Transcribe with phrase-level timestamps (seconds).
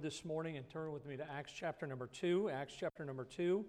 [0.00, 2.48] would, this morning and turn with me to Acts chapter number 2.
[2.50, 3.64] Acts chapter number 2.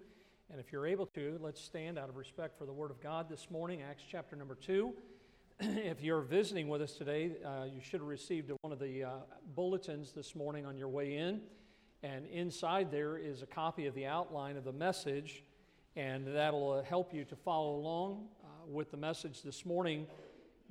[0.50, 3.28] And if you're able to, let's stand out of respect for the Word of God
[3.30, 3.82] this morning.
[3.82, 4.94] Acts chapter number 2.
[5.60, 9.10] if you're visiting with us today, uh, you should have received one of the uh,
[9.56, 11.42] bulletins this morning on your way in.
[12.02, 15.44] And inside there is a copy of the outline of the message,
[15.98, 20.08] and that'll uh, help you to follow along uh, with the message this morning.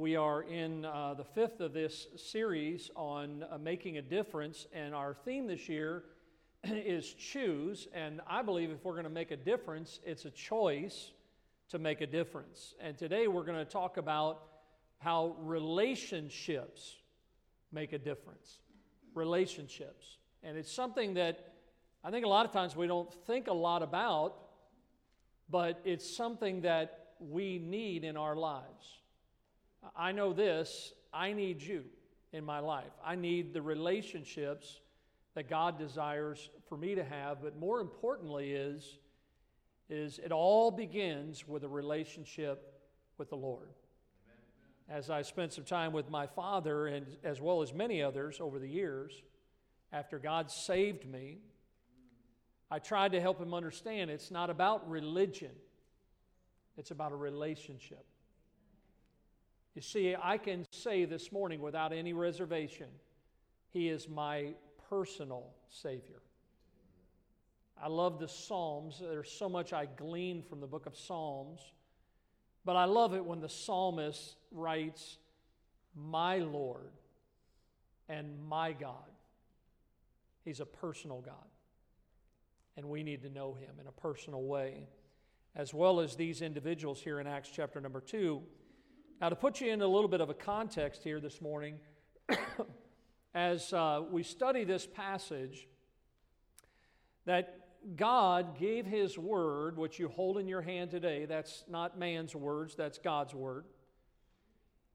[0.00, 4.94] We are in uh, the fifth of this series on uh, making a difference, and
[4.94, 6.04] our theme this year
[6.64, 7.86] is choose.
[7.92, 11.10] And I believe if we're going to make a difference, it's a choice
[11.68, 12.72] to make a difference.
[12.80, 14.44] And today we're going to talk about
[15.00, 16.96] how relationships
[17.70, 18.60] make a difference.
[19.14, 20.16] Relationships.
[20.42, 21.52] And it's something that
[22.02, 24.34] I think a lot of times we don't think a lot about,
[25.50, 28.99] but it's something that we need in our lives.
[29.96, 31.84] I know this I need you
[32.32, 32.92] in my life.
[33.04, 34.80] I need the relationships
[35.34, 38.98] that God desires for me to have, but more importantly is
[39.88, 42.80] is it all begins with a relationship
[43.18, 43.70] with the Lord.
[44.88, 48.58] As I spent some time with my father and as well as many others over
[48.58, 49.12] the years,
[49.92, 51.38] after God saved me,
[52.70, 55.50] I tried to help him understand it's not about religion.
[56.76, 58.06] It's about a relationship.
[59.74, 62.88] You see, I can say this morning without any reservation,
[63.70, 64.54] He is my
[64.88, 66.22] personal Savior.
[67.80, 68.98] I love the Psalms.
[69.00, 71.60] There's so much I glean from the book of Psalms.
[72.64, 75.18] But I love it when the psalmist writes,
[75.94, 76.92] My Lord
[78.08, 78.94] and my God.
[80.44, 81.34] He's a personal God.
[82.76, 84.88] And we need to know him in a personal way,
[85.54, 88.42] as well as these individuals here in Acts chapter number 2
[89.20, 91.78] now, to put you in a little bit of a context here this morning,
[93.34, 95.68] as uh, we study this passage,
[97.26, 101.26] that God gave His word, which you hold in your hand today.
[101.26, 103.66] That's not man's words, that's God's word.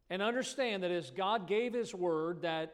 [0.09, 2.73] And understand that as God gave His word, that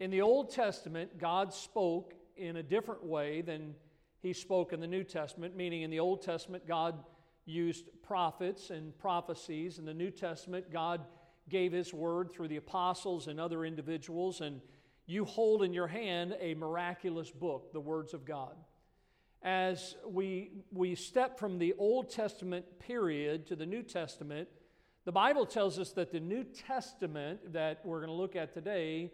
[0.00, 3.74] in the Old Testament, God spoke in a different way than
[4.20, 7.02] He spoke in the New Testament, meaning in the Old Testament, God
[7.46, 9.78] used prophets and prophecies.
[9.78, 11.02] In the New Testament, God
[11.48, 14.60] gave His word through the apostles and other individuals, and
[15.06, 18.56] you hold in your hand a miraculous book, the words of God.
[19.42, 24.48] As we, we step from the Old Testament period to the New Testament,
[25.04, 29.12] the Bible tells us that the New Testament that we're going to look at today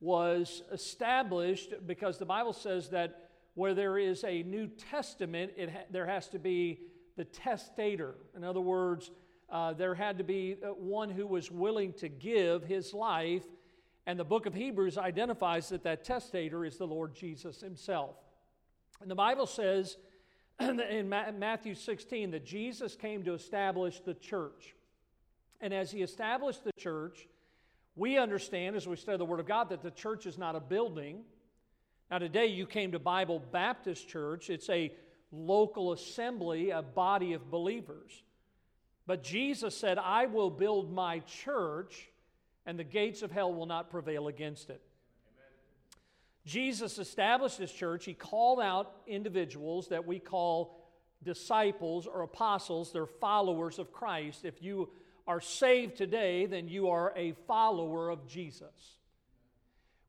[0.00, 5.84] was established because the Bible says that where there is a New Testament, it ha-
[5.90, 6.80] there has to be
[7.16, 8.14] the testator.
[8.36, 9.10] In other words,
[9.50, 13.44] uh, there had to be uh, one who was willing to give his life,
[14.06, 18.16] and the book of Hebrews identifies that that testator is the Lord Jesus himself.
[19.00, 19.96] And the Bible says
[20.60, 24.74] in Matthew 16 that Jesus came to establish the church.
[25.60, 27.28] And as he established the church,
[27.94, 30.60] we understand as we study the Word of God that the church is not a
[30.60, 31.24] building.
[32.10, 34.92] Now, today you came to Bible Baptist Church, it's a
[35.36, 38.22] local assembly, a body of believers.
[39.06, 42.08] But Jesus said, I will build my church,
[42.64, 44.80] and the gates of hell will not prevail against it.
[46.44, 48.04] Jesus established his church.
[48.04, 50.80] He called out individuals that we call
[51.22, 52.92] disciples or apostles.
[52.92, 54.44] They're followers of Christ.
[54.44, 54.88] If you
[55.26, 58.96] are saved today, then you are a follower of Jesus.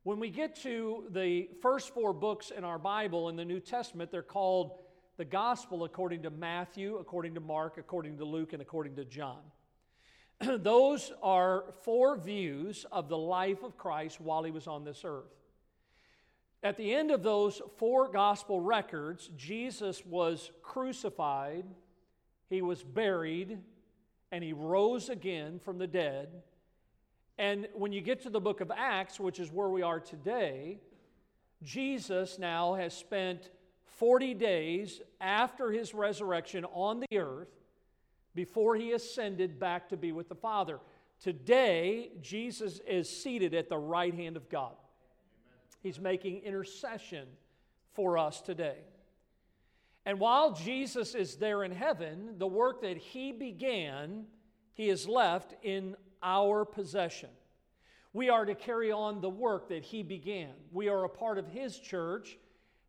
[0.04, 4.12] When we get to the first four books in our Bible in the New Testament,
[4.12, 4.78] they're called
[5.18, 9.40] the gospel according to Matthew, according to Mark, according to Luke, and according to John.
[10.40, 15.34] Those are four views of the life of Christ while he was on this earth.
[16.62, 21.64] At the end of those four gospel records, Jesus was crucified,
[22.48, 23.58] he was buried,
[24.32, 26.42] and he rose again from the dead.
[27.38, 30.78] And when you get to the book of Acts, which is where we are today,
[31.62, 33.50] Jesus now has spent
[33.96, 37.48] 40 days after his resurrection on the earth
[38.34, 40.78] before he ascended back to be with the Father.
[41.20, 44.74] Today, Jesus is seated at the right hand of God.
[45.82, 47.26] He's making intercession
[47.94, 48.76] for us today.
[50.06, 54.26] And while Jesus is there in heaven, the work that he began,
[54.72, 57.30] he has left in our possession.
[58.12, 60.50] We are to carry on the work that he began.
[60.72, 62.38] We are a part of his church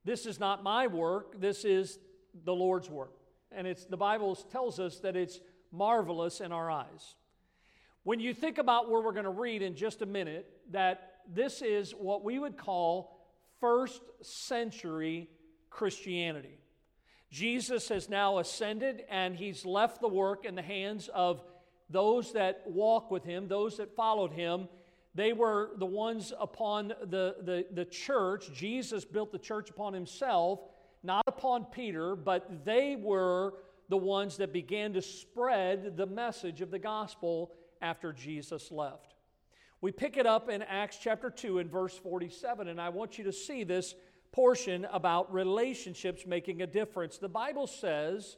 [0.06, 2.00] this is not my work, this is
[2.44, 3.14] the Lord's work.
[3.52, 5.40] And it's the Bible tells us that it's
[5.72, 7.16] marvelous in our eyes.
[8.04, 11.62] When you think about where we're going to read in just a minute, that this
[11.62, 13.28] is what we would call
[13.60, 15.30] first century
[15.70, 16.58] Christianity.
[17.30, 21.44] Jesus has now ascended and he's left the work in the hands of
[21.90, 24.68] those that walk with him, those that followed him.
[25.20, 28.54] They were the ones upon the, the, the church.
[28.54, 30.62] Jesus built the church upon himself,
[31.04, 33.56] not upon Peter, but they were
[33.90, 37.52] the ones that began to spread the message of the gospel
[37.82, 39.16] after Jesus left.
[39.82, 43.26] We pick it up in Acts chapter 2 and verse 47, and I want you
[43.26, 43.96] to see this
[44.32, 47.18] portion about relationships making a difference.
[47.18, 48.38] The Bible says,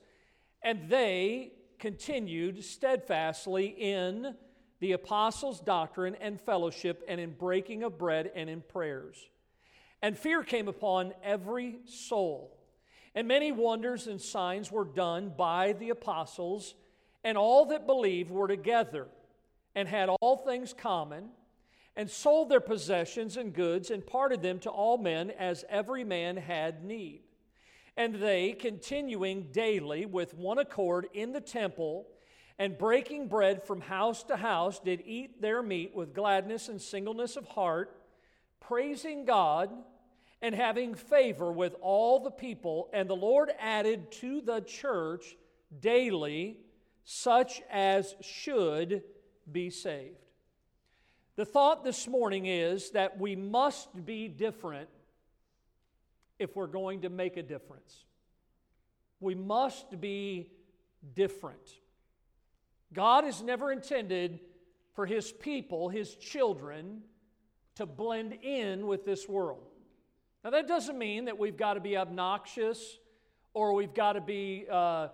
[0.63, 4.34] and they continued steadfastly in
[4.81, 9.30] the apostles' doctrine and fellowship, and in breaking of bread and in prayers.
[10.01, 12.57] And fear came upon every soul.
[13.13, 16.74] And many wonders and signs were done by the apostles,
[17.24, 19.07] and all that believed were together
[19.75, 21.30] and had all things common,
[21.95, 26.38] and sold their possessions and goods, and parted them to all men as every man
[26.38, 27.22] had need.
[27.95, 32.07] And they, continuing daily with one accord in the temple,
[32.62, 37.36] and breaking bread from house to house, did eat their meat with gladness and singleness
[37.36, 38.00] of heart,
[38.60, 39.72] praising God
[40.44, 42.88] and having favor with all the people.
[42.94, 45.36] And the Lord added to the church
[45.80, 46.58] daily
[47.04, 49.02] such as should
[49.52, 50.19] be saved.
[51.38, 54.88] The thought this morning is that we must be different
[56.38, 58.06] if we're going to make a difference.
[59.19, 60.52] We must be
[61.16, 61.81] different.
[62.94, 64.40] God has never intended
[64.94, 67.02] for His people, His children,
[67.76, 69.64] to blend in with this world.
[70.44, 72.98] Now, that doesn't mean that we've got to be obnoxious
[73.54, 75.10] or we've got to be uh, uh,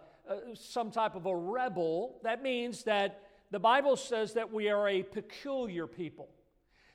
[0.53, 2.19] some type of a rebel.
[2.24, 6.30] That means that the Bible says that we are a peculiar people.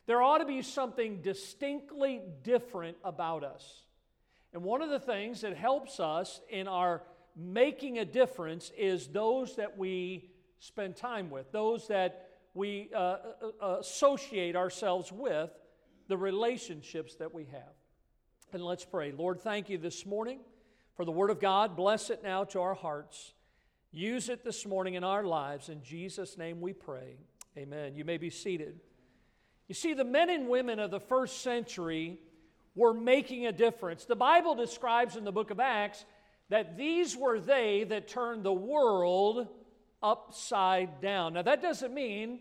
[0.07, 3.85] There ought to be something distinctly different about us.
[4.53, 7.03] And one of the things that helps us in our
[7.37, 10.32] making a difference is those that we
[10.63, 13.17] spend time with, those that we uh, uh,
[13.61, 15.51] uh associate ourselves with,
[16.07, 17.75] the relationships that we have.
[18.53, 19.11] And let's pray.
[19.11, 20.39] Lord, thank you this morning
[20.95, 21.75] for the Word of God.
[21.77, 23.35] Bless it now to our hearts.
[23.91, 25.69] Use it this morning in our lives.
[25.69, 27.17] In Jesus' name we pray.
[27.59, 27.97] Amen.
[27.97, 28.79] You may be seated.
[29.67, 32.21] You see, the men and women of the first century
[32.77, 34.05] were making a difference.
[34.05, 36.05] The Bible describes in the book of Acts
[36.51, 39.49] that these were they that turned the world
[40.03, 41.35] upside down.
[41.35, 42.41] Now, that doesn't mean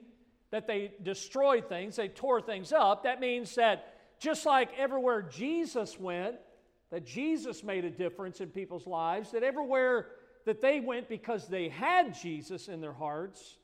[0.51, 3.03] that they destroyed things, they tore things up.
[3.03, 6.35] That means that just like everywhere Jesus went,
[6.91, 10.07] that Jesus made a difference in people's lives, that everywhere
[10.45, 13.57] that they went because they had Jesus in their hearts,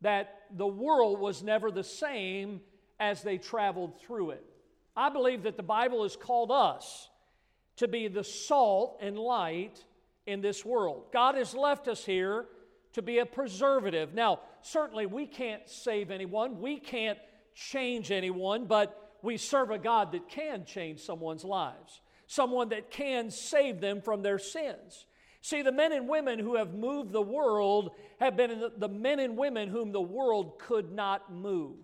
[0.00, 2.60] that the world was never the same
[2.98, 4.44] as they traveled through it.
[4.96, 7.08] I believe that the Bible has called us
[7.76, 9.82] to be the salt and light
[10.26, 11.04] in this world.
[11.12, 12.46] God has left us here
[12.94, 14.14] to be a preservative.
[14.14, 17.18] Now, certainly we can't save anyone, we can't
[17.54, 23.30] change anyone, but we serve a God that can change someone's lives, someone that can
[23.30, 25.06] save them from their sins.
[25.40, 29.36] See, the men and women who have moved the world have been the men and
[29.36, 31.76] women whom the world could not move.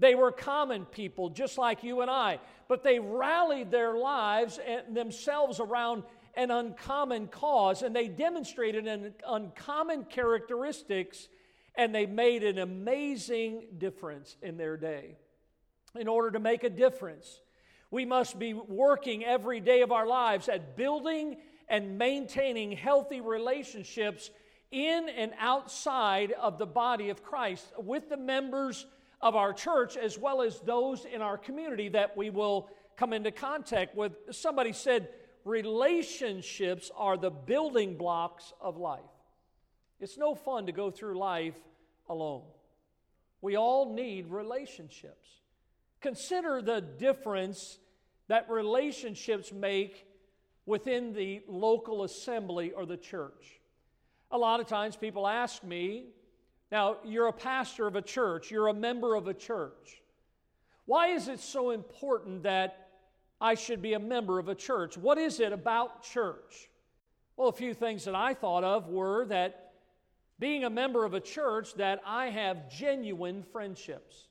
[0.00, 4.96] They were common people, just like you and I, but they rallied their lives and
[4.96, 6.04] themselves around
[6.38, 11.28] an uncommon cause, and they demonstrated an uncommon characteristics,
[11.74, 15.16] and they made an amazing difference in their day.
[15.96, 17.40] In order to make a difference,
[17.90, 24.30] we must be working every day of our lives at building and maintaining healthy relationships
[24.70, 28.86] in and outside of the body of Christ with the members
[29.20, 33.32] of our church as well as those in our community that we will come into
[33.32, 34.12] contact with.
[34.30, 35.08] Somebody said,
[35.48, 39.00] relationships are the building blocks of life.
[39.98, 41.56] It's no fun to go through life
[42.08, 42.44] alone.
[43.40, 45.28] We all need relationships.
[46.00, 47.78] Consider the difference
[48.28, 50.06] that relationships make
[50.66, 53.60] within the local assembly or the church.
[54.30, 56.10] A lot of times people ask me,
[56.70, 60.02] now you're a pastor of a church, you're a member of a church.
[60.84, 62.87] Why is it so important that
[63.40, 64.96] I should be a member of a church?
[64.96, 66.68] What is it about church?
[67.36, 69.72] Well, a few things that I thought of were that
[70.38, 74.28] being a member of a church that I have genuine friendships.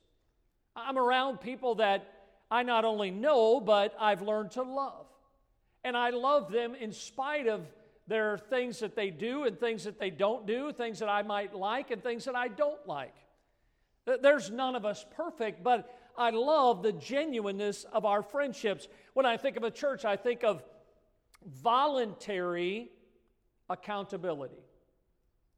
[0.76, 2.06] I'm around people that
[2.50, 5.06] I not only know, but I've learned to love.
[5.84, 7.62] And I love them in spite of
[8.06, 11.54] their things that they do and things that they don't do, things that I might
[11.54, 13.14] like and things that I don't like.
[14.22, 18.88] There's none of us perfect, but I love the genuineness of our friendships.
[19.14, 20.62] When I think of a church, I think of
[21.46, 22.90] voluntary
[23.70, 24.62] accountability.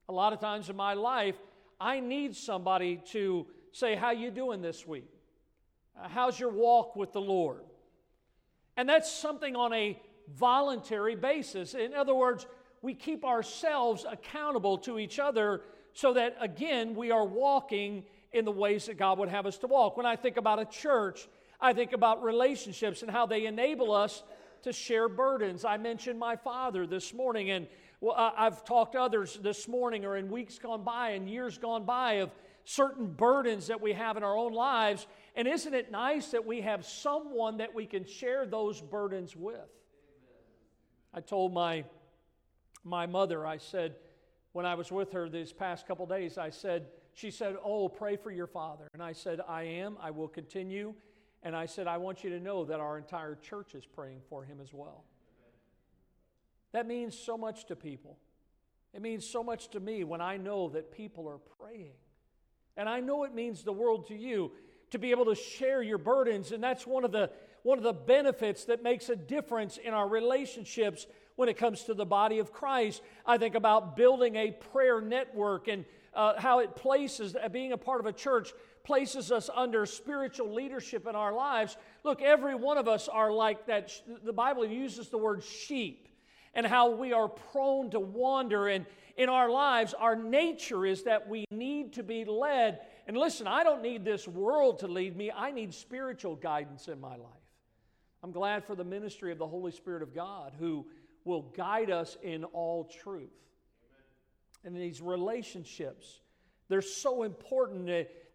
[0.08, 1.36] A lot of times in my life,
[1.80, 5.08] I need somebody to say, How you doing this week?
[5.98, 7.62] Uh, how's your walk with the Lord?
[8.76, 10.00] And that's something on a
[10.36, 11.74] voluntary basis.
[11.74, 12.46] In other words,
[12.82, 15.62] we keep ourselves accountable to each other
[15.92, 19.66] so that, again, we are walking in the ways that God would have us to
[19.66, 19.96] walk.
[19.96, 21.28] When I think about a church,
[21.60, 24.22] I think about relationships and how they enable us
[24.62, 25.64] to share burdens.
[25.64, 27.66] I mentioned my father this morning, and
[28.16, 32.14] I've talked to others this morning or in weeks gone by and years gone by
[32.14, 32.30] of
[32.64, 35.06] certain burdens that we have in our own lives.
[35.34, 39.68] And isn't it nice that we have someone that we can share those burdens with?
[41.12, 41.84] I told my,
[42.84, 43.96] my mother, I said,
[44.52, 48.16] when I was with her these past couple days, I said, she said, Oh, pray
[48.16, 48.88] for your father.
[48.94, 49.96] And I said, I am.
[50.00, 50.94] I will continue.
[51.42, 54.44] And I said, I want you to know that our entire church is praying for
[54.44, 55.04] him as well.
[56.72, 58.18] That means so much to people.
[58.92, 61.92] It means so much to me when I know that people are praying.
[62.76, 64.52] And I know it means the world to you
[64.90, 66.52] to be able to share your burdens.
[66.52, 67.30] And that's one of the,
[67.62, 71.94] one of the benefits that makes a difference in our relationships when it comes to
[71.94, 73.02] the body of Christ.
[73.24, 77.76] I think about building a prayer network and uh, how it places, uh, being a
[77.76, 78.52] part of a church,
[78.82, 81.76] places us under spiritual leadership in our lives.
[82.04, 83.92] Look, every one of us are like that.
[84.24, 86.08] The Bible uses the word sheep
[86.54, 88.68] and how we are prone to wander.
[88.68, 88.86] And
[89.16, 92.80] in our lives, our nature is that we need to be led.
[93.06, 97.00] And listen, I don't need this world to lead me, I need spiritual guidance in
[97.00, 97.40] my life.
[98.22, 100.86] I'm glad for the ministry of the Holy Spirit of God who
[101.24, 103.30] will guide us in all truth.
[104.64, 106.20] And these relationships,
[106.68, 107.86] they're so important.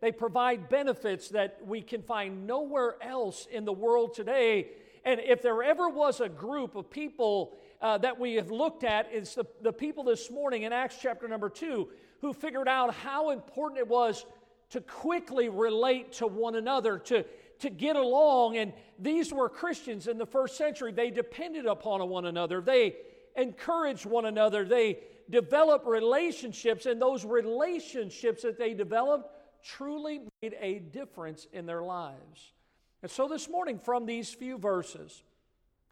[0.01, 4.69] They provide benefits that we can find nowhere else in the world today.
[5.03, 9.07] And if there ever was a group of people uh, that we have looked at,
[9.11, 11.89] it's the, the people this morning in Acts chapter number two
[12.21, 14.25] who figured out how important it was
[14.71, 17.23] to quickly relate to one another, to,
[17.59, 18.57] to get along.
[18.57, 20.91] And these were Christians in the first century.
[20.91, 22.95] They depended upon one another, they
[23.35, 24.97] encouraged one another, they
[25.29, 29.29] developed relationships, and those relationships that they developed
[29.63, 32.53] truly made a difference in their lives.
[33.01, 35.23] And so this morning, from these few verses,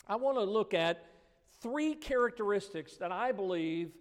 [0.07, 1.05] I want to look at
[1.61, 3.91] three characteristics that I believe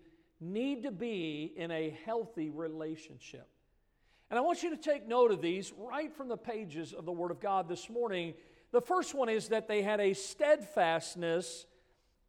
[0.41, 3.49] need to be in a healthy relationship.
[4.31, 7.12] And I want you to take note of these right from the pages of the
[7.12, 8.35] Word of God this morning.
[8.73, 11.67] The first one is that they had a steadfastness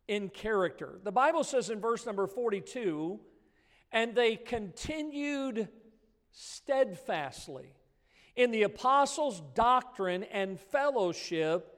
[0.07, 0.99] in character.
[1.03, 3.19] The Bible says in verse number 42
[3.93, 5.69] and they continued
[6.31, 7.71] steadfastly
[8.35, 11.69] in the apostles' doctrine and fellowship,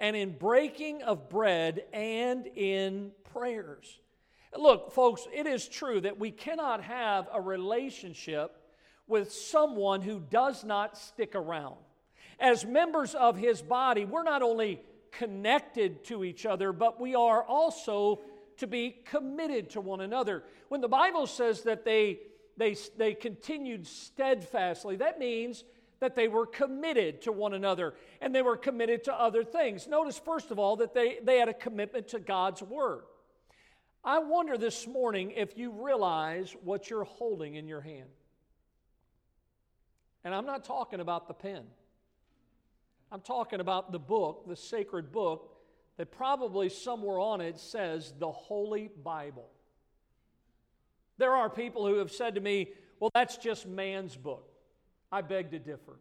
[0.00, 4.00] and in breaking of bread and in prayers.
[4.56, 8.56] Look, folks, it is true that we cannot have a relationship
[9.06, 11.76] with someone who does not stick around.
[12.40, 14.80] As members of his body, we're not only
[15.12, 18.20] connected to each other, but we are also
[18.58, 20.44] to be committed to one another.
[20.68, 22.20] When the Bible says that they,
[22.56, 25.64] they, they continued steadfastly, that means
[26.00, 29.86] that they were committed to one another and they were committed to other things.
[29.88, 33.02] Notice, first of all, that they, they had a commitment to God's Word.
[34.04, 38.08] I wonder this morning if you realize what you're holding in your hand.
[40.24, 41.64] And I'm not talking about the pen.
[43.10, 45.54] I'm talking about the book, the sacred book,
[45.96, 49.48] that probably somewhere on it says the Holy Bible.
[51.16, 52.68] There are people who have said to me,
[53.00, 54.48] well, that's just man's book.
[55.10, 55.98] I beg to differ.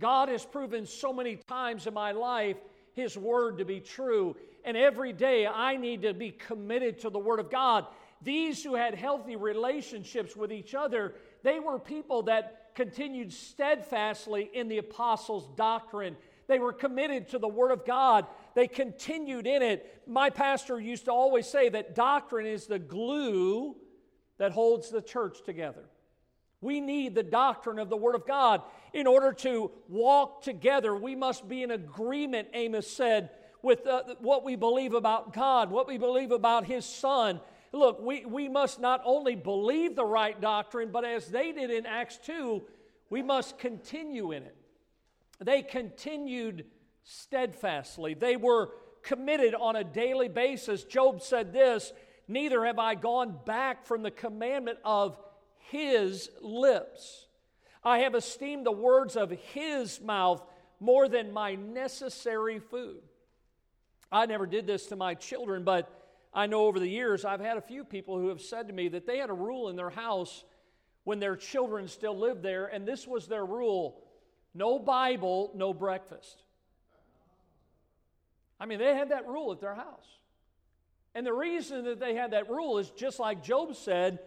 [0.00, 2.56] God has proven so many times in my life
[2.94, 7.18] His Word to be true, and every day I need to be committed to the
[7.18, 7.86] Word of God.
[8.22, 14.68] These who had healthy relationships with each other, they were people that continued steadfastly in
[14.68, 16.16] the apostles' doctrine.
[16.46, 18.24] They were committed to the Word of God.
[18.54, 20.00] They continued in it.
[20.06, 23.74] My pastor used to always say that doctrine is the glue
[24.38, 25.86] that holds the church together.
[26.60, 28.62] We need the doctrine of the Word of God.
[28.92, 33.30] In order to walk together, we must be in agreement, Amos said,
[33.60, 37.40] with uh, what we believe about God, what we believe about His Son,
[37.72, 41.86] Look, we, we must not only believe the right doctrine, but as they did in
[41.86, 42.62] Acts 2,
[43.10, 44.56] we must continue in it.
[45.40, 46.66] They continued
[47.04, 48.70] steadfastly, they were
[49.02, 50.84] committed on a daily basis.
[50.84, 51.92] Job said this
[52.26, 55.18] Neither have I gone back from the commandment of
[55.70, 57.26] his lips.
[57.82, 60.42] I have esteemed the words of his mouth
[60.80, 63.00] more than my necessary food.
[64.12, 65.97] I never did this to my children, but
[66.32, 68.88] I know over the years I've had a few people who have said to me
[68.88, 70.44] that they had a rule in their house
[71.04, 74.02] when their children still lived there, and this was their rule
[74.54, 76.42] no Bible, no breakfast.
[78.58, 80.06] I mean, they had that rule at their house.
[81.14, 84.18] And the reason that they had that rule is just like Job said,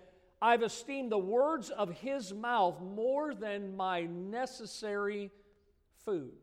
[0.41, 5.31] I've esteemed the words of his mouth more than my necessary
[6.05, 6.33] food.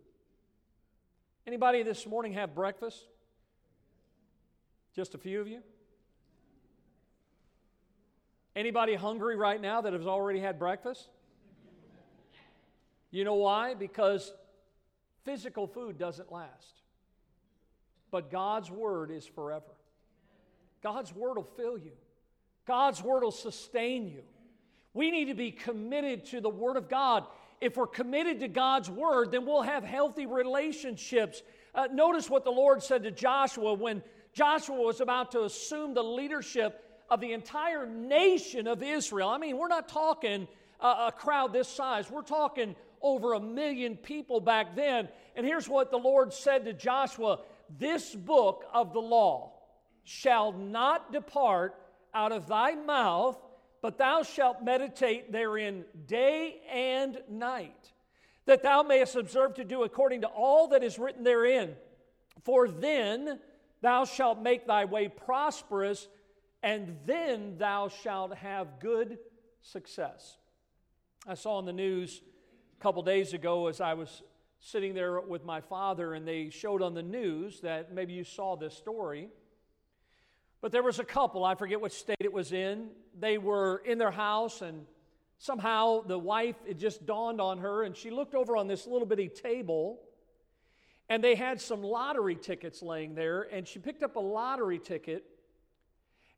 [1.46, 3.04] Anybody this morning have breakfast?
[4.94, 5.60] Just a few of you?
[8.56, 11.08] Anybody hungry right now that has already had breakfast?
[13.10, 13.74] You know why?
[13.74, 14.32] Because
[15.24, 16.82] physical food doesn't last.
[18.10, 19.64] But God's word is forever.
[20.82, 21.92] God's word will fill you.
[22.66, 24.22] God's word will sustain you.
[24.94, 27.24] We need to be committed to the word of God.
[27.60, 31.42] If we're committed to God's word, then we'll have healthy relationships.
[31.74, 36.02] Uh, notice what the Lord said to Joshua when Joshua was about to assume the
[36.02, 39.28] leadership of the entire nation of Israel.
[39.28, 40.46] I mean, we're not talking
[40.80, 45.08] a crowd this size, we're talking over a million people back then.
[45.36, 47.40] And here's what the Lord said to Joshua
[47.78, 49.52] This book of the law
[50.04, 51.74] shall not depart
[52.14, 53.36] out of thy mouth,
[53.82, 57.92] but thou shalt meditate therein day and night,
[58.46, 61.74] that thou mayest observe to do according to all that is written therein.
[62.44, 63.38] For then
[63.80, 66.08] thou shalt make thy way prosperous,
[66.62, 69.18] and then thou shalt have good
[69.62, 70.36] success.
[71.26, 72.22] I saw on the news
[72.78, 74.22] a couple days ago as I was
[74.60, 78.56] sitting there with my father, and they showed on the news that maybe you saw
[78.56, 79.28] this story.
[80.60, 82.88] But there was a couple, I forget which state it was in.
[83.18, 84.86] They were in their house, and
[85.38, 89.06] somehow the wife, it just dawned on her, and she looked over on this little
[89.06, 90.00] bitty table,
[91.08, 95.24] and they had some lottery tickets laying there, and she picked up a lottery ticket.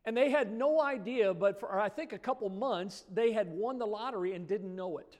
[0.05, 3.79] And they had no idea, but for I think a couple months, they had won
[3.79, 5.19] the lottery and didn't know it.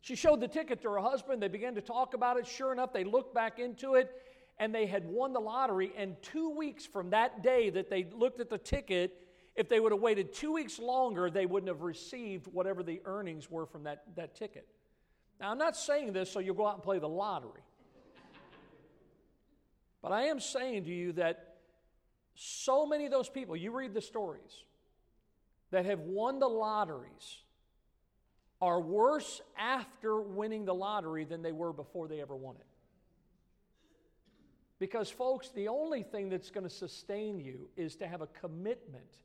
[0.00, 1.42] She showed the ticket to her husband.
[1.42, 2.46] They began to talk about it.
[2.46, 4.10] Sure enough, they looked back into it
[4.58, 5.92] and they had won the lottery.
[5.96, 9.20] And two weeks from that day that they looked at the ticket,
[9.54, 13.50] if they would have waited two weeks longer, they wouldn't have received whatever the earnings
[13.50, 14.68] were from that, that ticket.
[15.40, 17.62] Now, I'm not saying this so you'll go out and play the lottery.
[20.06, 21.56] But I am saying to you that
[22.36, 24.62] so many of those people, you read the stories,
[25.72, 27.40] that have won the lotteries
[28.62, 32.66] are worse after winning the lottery than they were before they ever won it.
[34.78, 39.18] Because, folks, the only thing that's going to sustain you is to have a commitment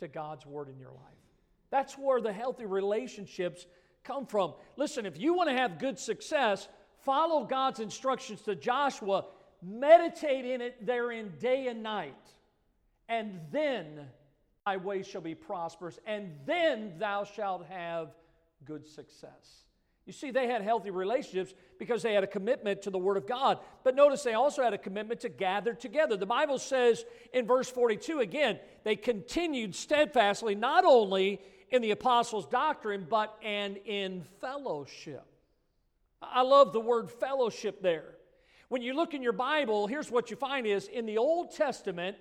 [0.00, 1.22] to God's Word in your life.
[1.70, 3.64] That's where the healthy relationships
[4.02, 4.54] come from.
[4.74, 6.66] Listen, if you want to have good success,
[7.04, 9.26] follow God's instructions to Joshua,
[9.66, 12.14] meditate in it therein day and night,
[13.08, 14.00] and then
[14.64, 18.08] thy way shall be prosperous, and then thou shalt have
[18.64, 19.64] good success.
[20.06, 23.26] You see, they had healthy relationships because they had a commitment to the Word of
[23.26, 23.58] God.
[23.82, 26.16] But notice they also had a commitment to gather together.
[26.16, 32.46] The Bible says in verse 42 again, they continued steadfastly not only in the apostles'
[32.46, 35.24] doctrine, but and in fellowship.
[36.22, 38.15] I love the word fellowship there.
[38.68, 42.16] When you look in your Bible, here's what you find is in the Old Testament,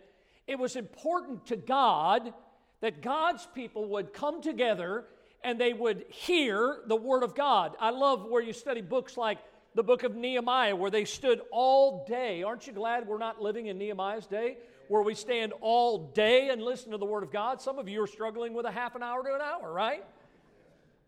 [0.48, 2.34] it was important to God
[2.82, 5.06] that God's people would come together
[5.44, 7.76] and they would hear the Word of God.
[7.80, 9.40] I love where you study books like
[9.74, 12.44] the book of Nehemiah, where they stood all day.
[12.44, 16.62] Aren't you glad we're not living in Nehemiah's day, where we stand all day and
[16.62, 17.62] listen to the Word of God?
[17.62, 20.04] Some of you are struggling with a half an hour to an hour, right?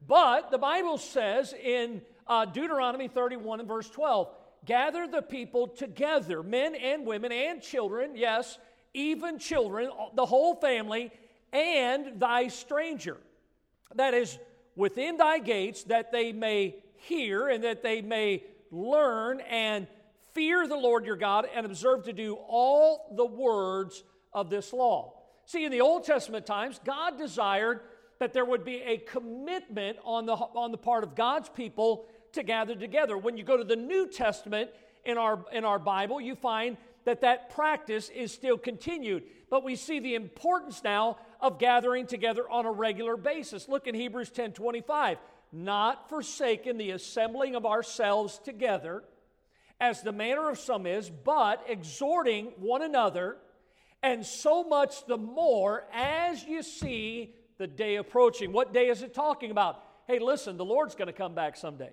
[0.08, 4.30] But the Bible says in uh, Deuteronomy 31 and verse 12,
[4.68, 8.60] gather the people together, men and women and children, yes,
[8.94, 11.12] even children, the whole family,
[11.52, 13.18] and thy stranger
[13.96, 14.38] that is
[14.76, 19.88] within thy gates, that they may hear and that they may learn and
[20.34, 24.04] fear the Lord your God and observe to do all the words
[24.34, 25.14] of this law.
[25.46, 27.82] See, in the Old Testament times, God desired
[28.20, 32.44] that there would be a commitment on the, on the part of God's people to
[32.44, 33.18] gather together.
[33.18, 34.70] When you go to the New Testament
[35.06, 39.24] in our, in our Bible, you find that that practice is still continued.
[39.50, 43.70] But we see the importance now of gathering together on a regular basis.
[43.70, 45.18] Look in Hebrews 10 25.
[45.54, 49.04] Not forsaking the assembling of ourselves together,
[49.80, 53.38] as the manner of some is, but exhorting one another,
[54.04, 58.52] and so much the more as you see the day approaching.
[58.52, 59.82] What day is it talking about?
[60.08, 61.92] Hey, listen, the Lord's going to come back someday.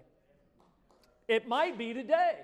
[1.29, 2.37] It might be today.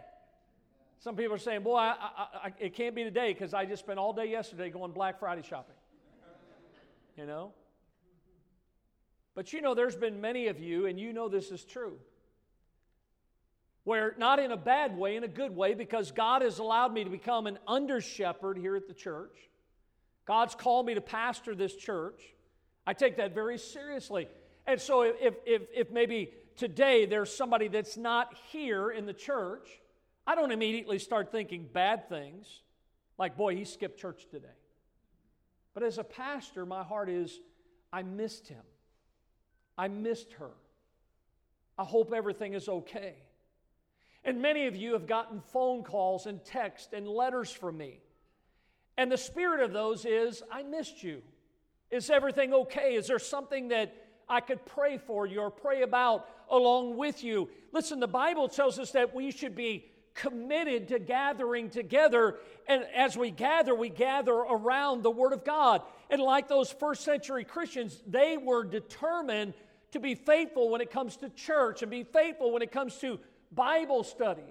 [1.01, 3.83] Some people are saying, Boy, I, I, I, it can't be today because I just
[3.83, 5.75] spent all day yesterday going Black Friday shopping.
[7.17, 7.53] You know?
[9.35, 11.99] But you know, there's been many of you, and you know this is true,
[13.85, 17.05] where not in a bad way, in a good way, because God has allowed me
[17.05, 19.37] to become an under shepherd here at the church.
[20.27, 22.21] God's called me to pastor this church.
[22.87, 24.29] I take that very seriously.
[24.67, 29.67] And so if, if, if maybe today there's somebody that's not here in the church,
[30.27, 32.47] I don't immediately start thinking bad things,
[33.19, 34.47] like, boy, he skipped church today.
[35.73, 37.41] But as a pastor, my heart is,
[37.93, 38.63] I missed him.
[39.79, 40.51] I missed her.
[41.79, 43.15] I hope everything is okay.
[44.23, 48.01] And many of you have gotten phone calls and texts and letters from me.
[48.99, 51.23] And the spirit of those is, I missed you.
[51.91, 52.97] Is everything okay?
[52.97, 53.95] Is there something that
[54.29, 57.49] I could pray for you or pray about along with you?
[57.73, 62.37] Listen, the Bible tells us that we should be committed to gathering together.
[62.69, 65.83] And as we gather, we gather around the Word of God.
[66.11, 69.55] And like those first century Christians, they were determined
[69.93, 73.19] to be faithful when it comes to church and be faithful when it comes to
[73.53, 74.43] Bible study.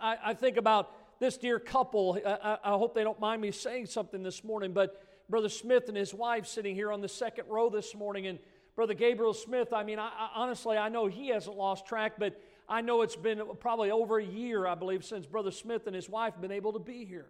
[0.00, 2.18] I, I think about this dear couple.
[2.26, 5.96] I, I, hope they don't mind me saying something this morning, but Brother Smith and
[5.96, 8.38] his wife sitting here on the second row this morning, and
[8.80, 12.80] Brother Gabriel Smith, I mean, I, honestly, I know he hasn't lost track, but I
[12.80, 16.32] know it's been probably over a year, I believe, since Brother Smith and his wife
[16.32, 17.26] have been able to be here.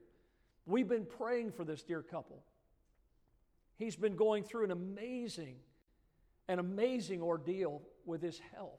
[0.65, 2.45] We've been praying for this dear couple.
[3.79, 5.57] He's been going through an amazing,
[6.47, 8.79] an amazing ordeal with his health.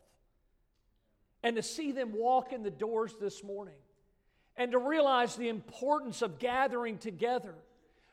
[1.43, 3.81] And to see them walk in the doors this morning
[4.55, 7.55] and to realize the importance of gathering together.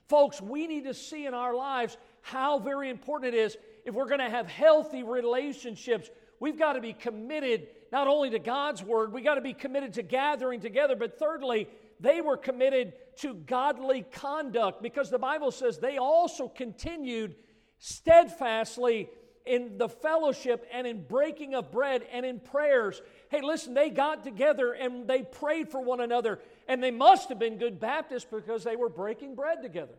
[0.08, 4.08] Folks, we need to see in our lives how very important it is if we're
[4.08, 6.10] going to have healthy relationships.
[6.40, 9.94] We've got to be committed not only to God's word, We've got to be committed
[9.94, 11.68] to gathering together, but thirdly,
[12.00, 17.34] they were committed to godly conduct because the Bible says they also continued
[17.78, 19.08] steadfastly
[19.46, 23.00] in the fellowship and in breaking of bread and in prayers.
[23.30, 26.38] Hey, listen, they got together and they prayed for one another,
[26.68, 29.94] and they must have been good Baptists because they were breaking bread together.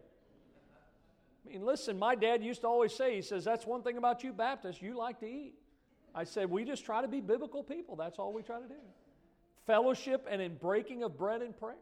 [1.50, 4.24] I mean, listen, my dad used to always say, he says, that's one thing about
[4.24, 5.56] you Baptists, you like to eat.
[6.14, 7.96] I said, we just try to be biblical people.
[7.96, 8.76] That's all we try to do.
[9.66, 11.78] Fellowship and in breaking of bread and prayers.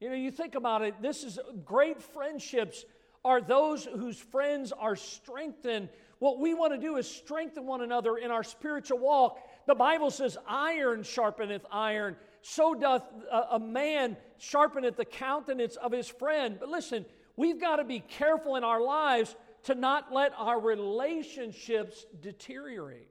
[0.00, 2.84] You know, you think about it, this is great friendships
[3.24, 5.88] are those whose friends are strengthened.
[6.18, 9.38] What we want to do is strengthen one another in our spiritual walk.
[9.66, 12.16] The Bible says, iron sharpeneth iron.
[12.42, 16.56] So doth a, a man sharpeneth the countenance of his friend.
[16.58, 17.04] But listen,
[17.36, 23.08] we've got to be careful in our lives to not let our relationships deteriorate.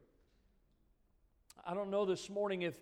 [1.65, 2.75] I don't know this morning if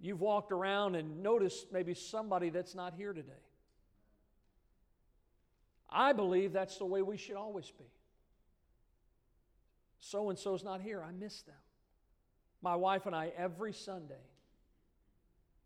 [0.00, 3.32] you've walked around and noticed maybe somebody that's not here today.
[5.88, 7.84] I believe that's the way we should always be.
[9.98, 11.02] So and so's not here.
[11.02, 11.54] I miss them.
[12.62, 14.14] My wife and I, every Sunday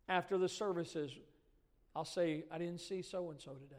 [0.08, 1.12] after the services,
[1.94, 3.76] I'll say, I didn't see so and so today.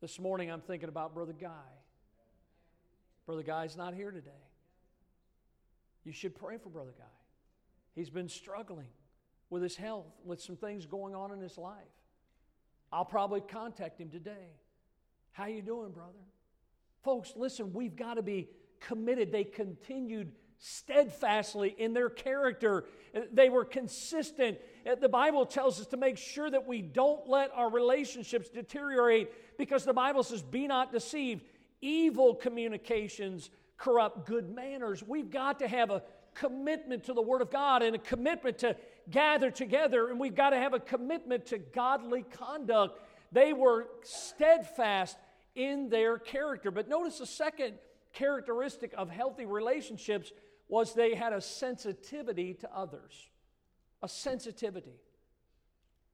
[0.00, 1.50] This morning I'm thinking about Brother Guy.
[3.26, 4.30] Brother Guy's not here today.
[6.04, 7.04] You should pray for Brother Guy.
[7.94, 8.86] He's been struggling
[9.50, 11.74] with his health, with some things going on in his life.
[12.90, 14.54] I'll probably contact him today.
[15.32, 16.18] How you doing, brother?
[17.04, 18.48] Folks, listen, we've got to be
[18.80, 19.30] committed.
[19.30, 22.84] They continued steadfastly in their character.
[23.32, 24.58] They were consistent.
[24.88, 29.58] Uh, the Bible tells us to make sure that we don't let our relationships deteriorate
[29.58, 31.42] because the Bible says, Be not deceived.
[31.80, 35.02] Evil communications corrupt good manners.
[35.02, 36.02] We've got to have a
[36.34, 38.76] commitment to the Word of God and a commitment to
[39.08, 43.00] gather together, and we've got to have a commitment to godly conduct.
[43.32, 45.16] They were steadfast
[45.54, 46.70] in their character.
[46.70, 47.74] But notice the second
[48.12, 50.32] characteristic of healthy relationships
[50.68, 53.28] was they had a sensitivity to others.
[54.02, 55.00] A sensitivity.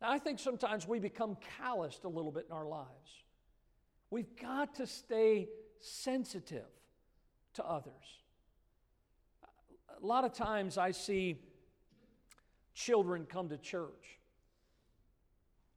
[0.00, 3.24] Now, I think sometimes we become calloused a little bit in our lives.
[4.10, 6.66] We've got to stay sensitive
[7.54, 7.92] to others.
[10.02, 11.40] A lot of times I see
[12.74, 14.18] children come to church,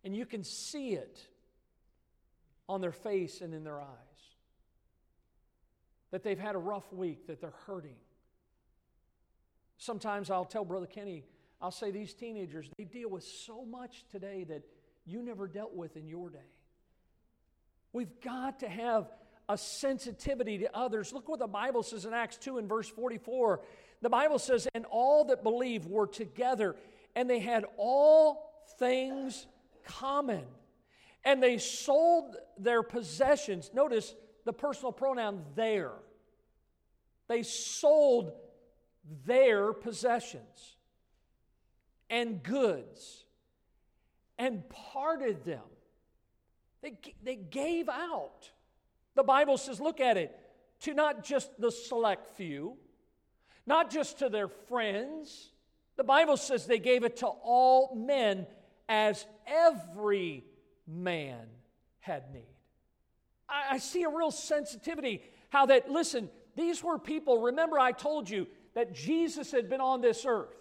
[0.03, 1.25] and you can see it
[2.67, 4.08] on their face and in their eyes
[6.11, 7.95] that they've had a rough week, that they're hurting.
[9.77, 11.23] Sometimes I'll tell Brother Kenny,
[11.61, 14.63] I'll say these teenagers, they deal with so much today that
[15.05, 16.39] you never dealt with in your day.
[17.91, 19.09] We've got to have
[19.47, 21.11] a sensitivity to others.
[21.11, 23.61] Look what the Bible says in Acts 2 and verse 44
[24.01, 26.75] The Bible says, and all that believe were together,
[27.15, 29.47] and they had all things
[29.85, 30.43] common.
[31.25, 33.71] And they sold their possessions.
[33.73, 34.15] Notice
[34.49, 35.93] the personal pronoun there.
[37.27, 38.31] They sold
[39.23, 40.75] their possessions
[42.09, 43.25] and goods
[44.39, 45.61] and parted them.
[46.81, 48.49] They, they gave out.
[49.13, 50.35] The Bible says, look at it,
[50.79, 52.75] to not just the select few,
[53.67, 55.51] not just to their friends.
[55.95, 58.47] The Bible says they gave it to all men
[58.87, 60.43] as every
[60.87, 61.45] man
[61.99, 62.48] had need.
[63.49, 68.29] I, I see a real sensitivity how that, listen, these were people, remember I told
[68.29, 70.55] you that Jesus had been on this earth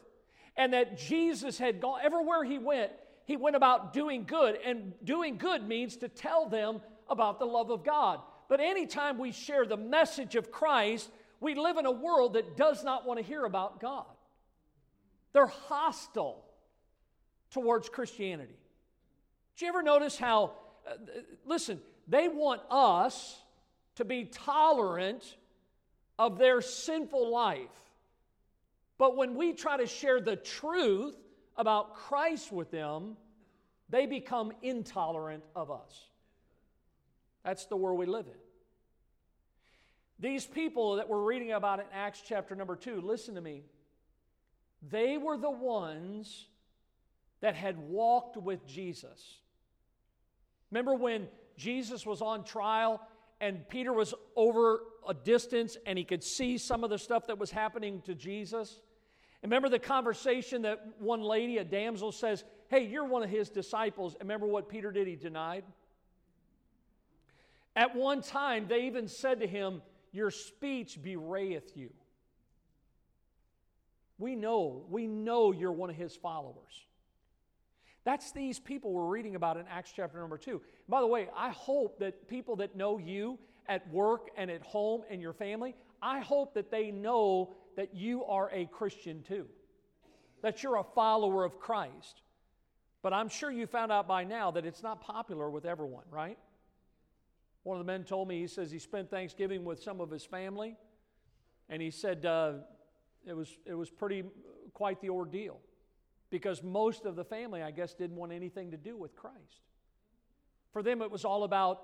[0.57, 2.91] and that Jesus had gone, everywhere he went,
[3.27, 4.59] he went about doing good.
[4.65, 8.21] And doing good means to tell them about the love of God.
[8.49, 12.83] But anytime we share the message of Christ, we live in a world that does
[12.83, 14.07] not want to hear about God.
[15.35, 16.45] They're hostile
[17.51, 18.57] towards Christianity.
[19.57, 20.53] Did you ever notice how,
[20.89, 20.95] uh,
[21.45, 23.41] listen, they want us
[23.97, 25.37] to be tolerant
[26.19, 27.69] of their sinful life.
[28.97, 31.15] But when we try to share the truth
[31.57, 33.17] about Christ with them,
[33.91, 36.09] they become intolerant of us.
[37.45, 38.33] That's the world we live in.
[40.21, 43.63] These people that we're reading about in Acts chapter number 2, listen to me.
[44.91, 46.47] They were the ones
[47.41, 49.37] that had walked with Jesus.
[50.71, 53.03] Remember when Jesus was on trial
[53.41, 57.39] and Peter was over a distance and he could see some of the stuff that
[57.39, 58.81] was happening to Jesus?
[59.43, 64.15] remember the conversation that one lady, a damsel, says, Hey, you're one of his disciples.
[64.15, 65.07] And remember what Peter did?
[65.07, 65.65] He denied.
[67.77, 69.81] At one time, they even said to him,
[70.13, 71.91] Your speech bewrayeth you.
[74.19, 76.88] We know, we know you're one of his followers.
[78.09, 80.63] That's these people we're reading about in Acts chapter number two.
[80.89, 85.03] By the way, I hope that people that know you at work and at home
[85.11, 89.45] and your family, I hope that they know that you are a Christian too,
[90.41, 92.23] that you're a follower of Christ.
[93.03, 96.39] But I'm sure you found out by now that it's not popular with everyone, right?
[97.63, 100.25] One of the men told me, he says he spent Thanksgiving with some of his
[100.25, 100.79] family,
[101.69, 102.55] and he said uh,
[103.27, 104.25] it, was, it was pretty,
[104.73, 105.61] quite the ordeal
[106.31, 109.63] because most of the family, I guess, didn't want anything to do with Christ.
[110.73, 111.81] For them, it was all about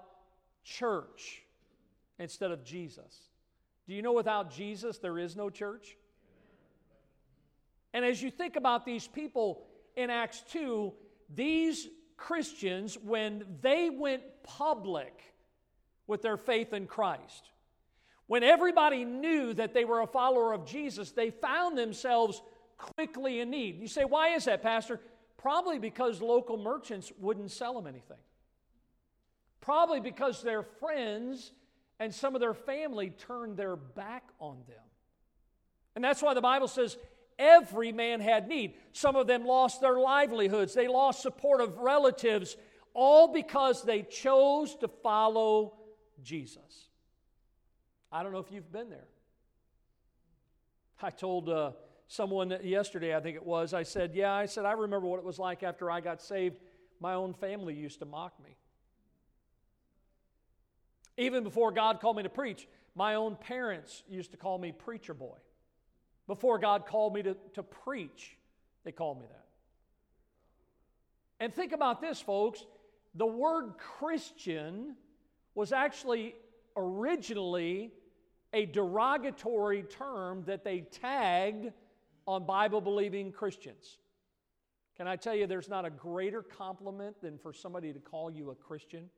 [0.64, 1.42] church
[2.18, 3.28] instead of Jesus.
[3.87, 5.96] Do you know without Jesus, there is no church?
[7.92, 9.64] And as you think about these people
[9.96, 10.92] in Acts 2,
[11.35, 15.22] these Christians, when they went public
[16.07, 17.50] with their faith in Christ,
[18.26, 22.40] when everybody knew that they were a follower of Jesus, they found themselves
[22.78, 23.80] quickly in need.
[23.80, 25.00] You say, why is that, Pastor?
[25.37, 28.18] Probably because local merchants wouldn't sell them anything.
[29.60, 31.52] Probably because their friends
[32.00, 34.82] and some of their family turned their back on them.
[35.94, 36.96] And that's why the Bible says
[37.38, 38.74] every man had need.
[38.92, 42.56] Some of them lost their livelihoods, they lost support of relatives,
[42.92, 45.74] all because they chose to follow
[46.22, 46.88] Jesus.
[48.10, 49.08] I don't know if you've been there.
[51.02, 51.72] I told uh,
[52.08, 55.24] someone yesterday, I think it was, I said, Yeah, I said, I remember what it
[55.24, 56.56] was like after I got saved.
[57.00, 58.56] My own family used to mock me.
[61.16, 65.14] Even before God called me to preach, my own parents used to call me preacher
[65.14, 65.36] boy.
[66.26, 68.36] Before God called me to, to preach,
[68.84, 69.44] they called me that.
[71.40, 72.64] And think about this, folks.
[73.14, 74.96] The word Christian
[75.54, 76.34] was actually
[76.76, 77.92] originally
[78.52, 81.72] a derogatory term that they tagged
[82.26, 83.98] on Bible believing Christians.
[84.96, 88.50] Can I tell you, there's not a greater compliment than for somebody to call you
[88.50, 89.10] a Christian?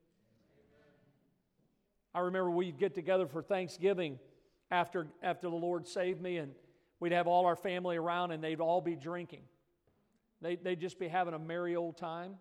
[2.15, 4.17] I remember we'd get together for Thanksgiving
[4.71, 6.53] after, after the Lord saved me, and
[6.99, 9.43] we'd have all our family around, and they'd all be drinking.
[10.41, 12.35] They, they'd just be having a merry old time.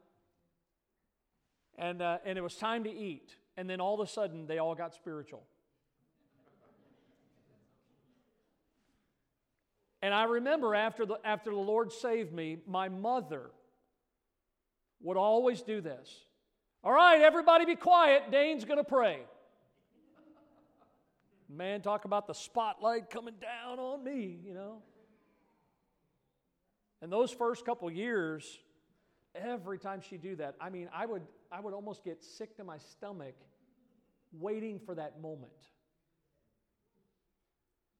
[1.78, 3.36] And, uh, and it was time to eat.
[3.58, 5.42] And then all of a sudden, they all got spiritual.
[10.06, 13.50] And I remember after the, after the Lord saved me, my mother
[15.02, 16.08] would always do this.
[16.84, 18.30] All right, everybody be quiet.
[18.30, 19.18] Dane's going to pray.
[21.48, 24.76] Man, talk about the spotlight coming down on me, you know.
[27.02, 28.60] And those first couple years,
[29.34, 32.62] every time she'd do that, I mean, I would, I would almost get sick to
[32.62, 33.34] my stomach
[34.32, 35.50] waiting for that moment.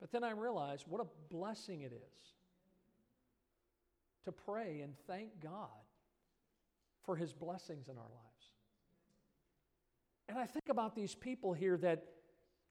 [0.00, 2.34] But then I realized what a blessing it is
[4.24, 5.68] to pray and thank God
[7.04, 8.50] for his blessings in our lives.
[10.28, 12.04] And I think about these people here that,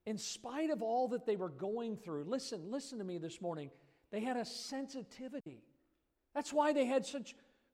[0.06, 3.72] in spite of all that they were going through, listen, listen to me this morning,
[4.12, 5.64] they had a sensitivity.
[6.34, 7.34] That's why they had such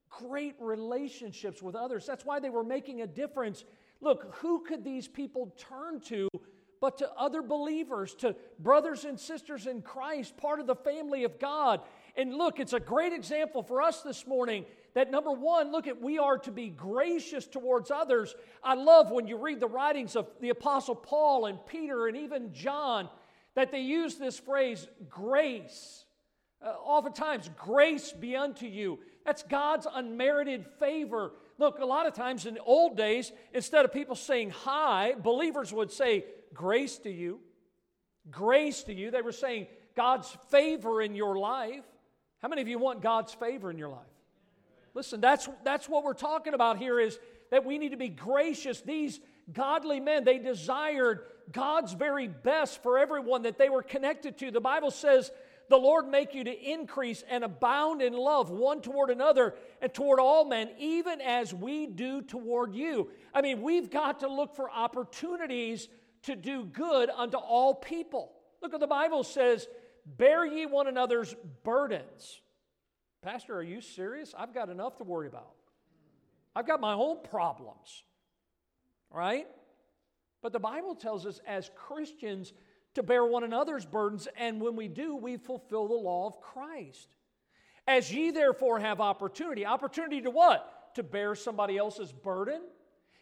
[0.09, 2.05] great relationships with others.
[2.05, 3.65] That's why they were making a difference.
[4.01, 6.27] Look, who could these people turn to
[6.81, 11.39] but to other believers, to brothers and sisters in Christ, part of the family of
[11.39, 11.79] God?
[12.17, 16.01] And look, it's a great example for us this morning that number one, look at
[16.01, 18.35] we are to be gracious towards others.
[18.61, 22.51] I love when you read the writings of the Apostle Paul and Peter and even
[22.53, 23.07] John
[23.55, 26.05] that they use this phrase, grace.
[26.61, 28.99] Uh, oftentimes, grace be unto you.
[29.25, 31.33] That's God's unmerited favor.
[31.57, 35.71] Look, a lot of times in the old days, instead of people saying hi, believers
[35.71, 37.39] would say, Grace to you.
[38.29, 39.11] Grace to you.
[39.11, 41.83] They were saying God's favor in your life.
[42.41, 43.99] How many of you want God's favor in your life?
[44.93, 47.17] Listen, that's, that's what we're talking about here is
[47.49, 48.81] that we need to be gracious.
[48.81, 49.19] These
[49.51, 54.51] godly men, they desired God's very best for everyone that they were connected to.
[54.51, 55.31] The Bible says,
[55.69, 60.19] the Lord make you to increase and abound in love one toward another and toward
[60.19, 63.09] all men, even as we do toward you.
[63.33, 65.87] I mean, we've got to look for opportunities
[66.23, 68.31] to do good unto all people.
[68.61, 69.67] Look what the Bible says
[70.05, 72.41] bear ye one another's burdens
[73.21, 74.33] Pastor, are you serious?
[74.35, 75.53] I've got enough to worry about.
[76.55, 78.03] I've got my own problems,
[79.11, 79.47] right?
[80.41, 82.51] But the Bible tells us as Christians
[82.95, 87.15] to bear one another's burdens, and when we do, we fulfill the law of Christ.
[87.87, 90.95] As ye therefore have opportunity, opportunity to what?
[90.95, 92.61] To bear somebody else's burden?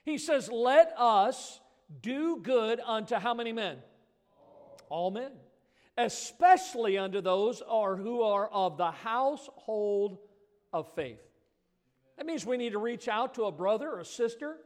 [0.06, 1.60] He says, Let us
[2.02, 3.78] do good unto how many men?
[4.90, 5.32] All men
[6.00, 10.18] especially unto those are, who are of the household
[10.72, 11.20] of faith.
[12.18, 14.58] That means we need to reach out to a brother or sister.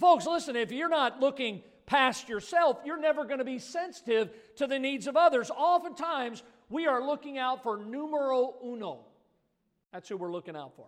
[0.00, 4.66] Folks, listen, if you're not looking past yourself, you're never going to be sensitive to
[4.66, 5.50] the needs of others.
[5.50, 9.00] Oftentimes, we are looking out for numero uno.
[9.92, 10.86] That's who we're looking out for.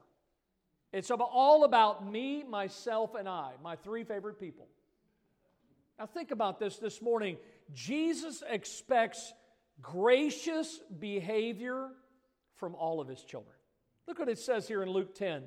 [0.92, 4.66] It's all about me, myself, and I, my three favorite people.
[6.00, 7.36] Now, think about this this morning.
[7.74, 9.34] Jesus expects
[9.82, 11.88] gracious behavior
[12.56, 13.54] from all of his children.
[14.08, 15.42] Look what it says here in Luke 10.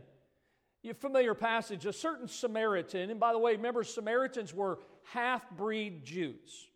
[0.84, 4.78] You familiar passage, a certain Samaritan, and by the way, remember Samaritans were
[5.12, 6.68] half-breed Jews.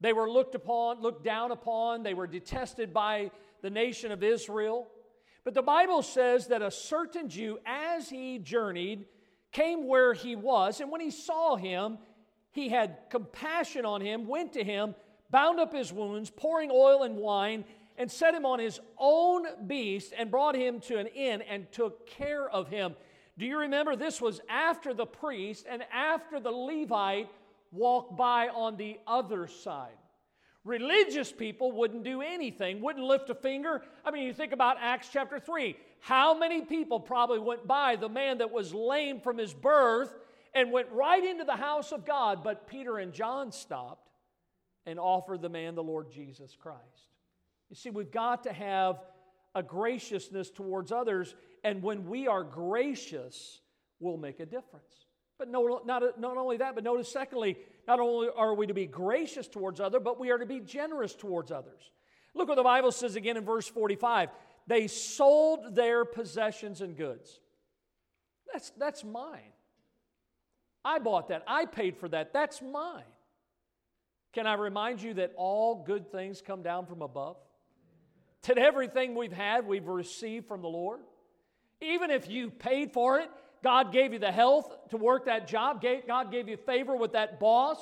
[0.00, 4.86] They were looked upon, looked down upon, they were detested by the nation of Israel.
[5.42, 9.06] But the Bible says that a certain Jew, as he journeyed,
[9.50, 11.98] came where he was, and when he saw him,
[12.56, 14.94] he had compassion on him, went to him,
[15.30, 17.64] bound up his wounds, pouring oil and wine,
[17.98, 22.06] and set him on his own beast, and brought him to an inn and took
[22.06, 22.96] care of him.
[23.38, 27.28] Do you remember this was after the priest and after the Levite
[27.70, 29.96] walked by on the other side?
[30.64, 33.82] Religious people wouldn't do anything, wouldn't lift a finger.
[34.04, 35.76] I mean, you think about Acts chapter 3.
[36.00, 40.14] How many people probably went by the man that was lame from his birth
[40.56, 44.08] and went right into the house of God, but Peter and John stopped
[44.86, 46.80] and offered the man the Lord Jesus Christ.
[47.68, 48.96] You see, we've got to have
[49.54, 53.60] a graciousness towards others, and when we are gracious,
[54.00, 55.06] we'll make a difference.
[55.38, 58.86] But no, not, not only that, but notice, secondly, not only are we to be
[58.86, 61.90] gracious towards others, but we are to be generous towards others.
[62.34, 64.30] Look what the Bible says again in verse 45
[64.68, 67.40] they sold their possessions and goods.
[68.52, 69.52] That's, that's mine.
[70.86, 71.42] I bought that.
[71.48, 72.32] I paid for that.
[72.32, 73.02] That's mine.
[74.32, 77.36] Can I remind you that all good things come down from above?
[78.42, 81.00] That everything we've had, we've received from the Lord?
[81.80, 83.28] Even if you paid for it,
[83.64, 87.40] God gave you the health to work that job, God gave you favor with that
[87.40, 87.78] boss,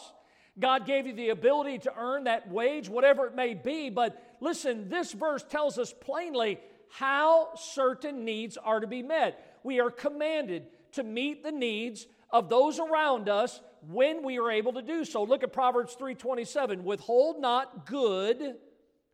[0.59, 3.91] God gave you the ability to earn that wage, whatever it may be.
[3.91, 9.59] But listen, this verse tells us plainly how certain needs are to be met.
[9.63, 14.73] We are commanded to meet the needs of those around us when we are able
[14.75, 15.23] to do so.
[15.25, 16.85] Look at Proverbs 3:27.
[16.85, 18.59] Withhold not good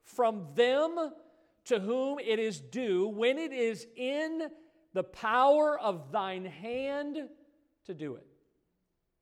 [0.04, 1.12] from them
[1.64, 4.50] to whom it is due when it is in
[4.92, 7.28] the power of thine hand
[7.84, 8.26] to do it.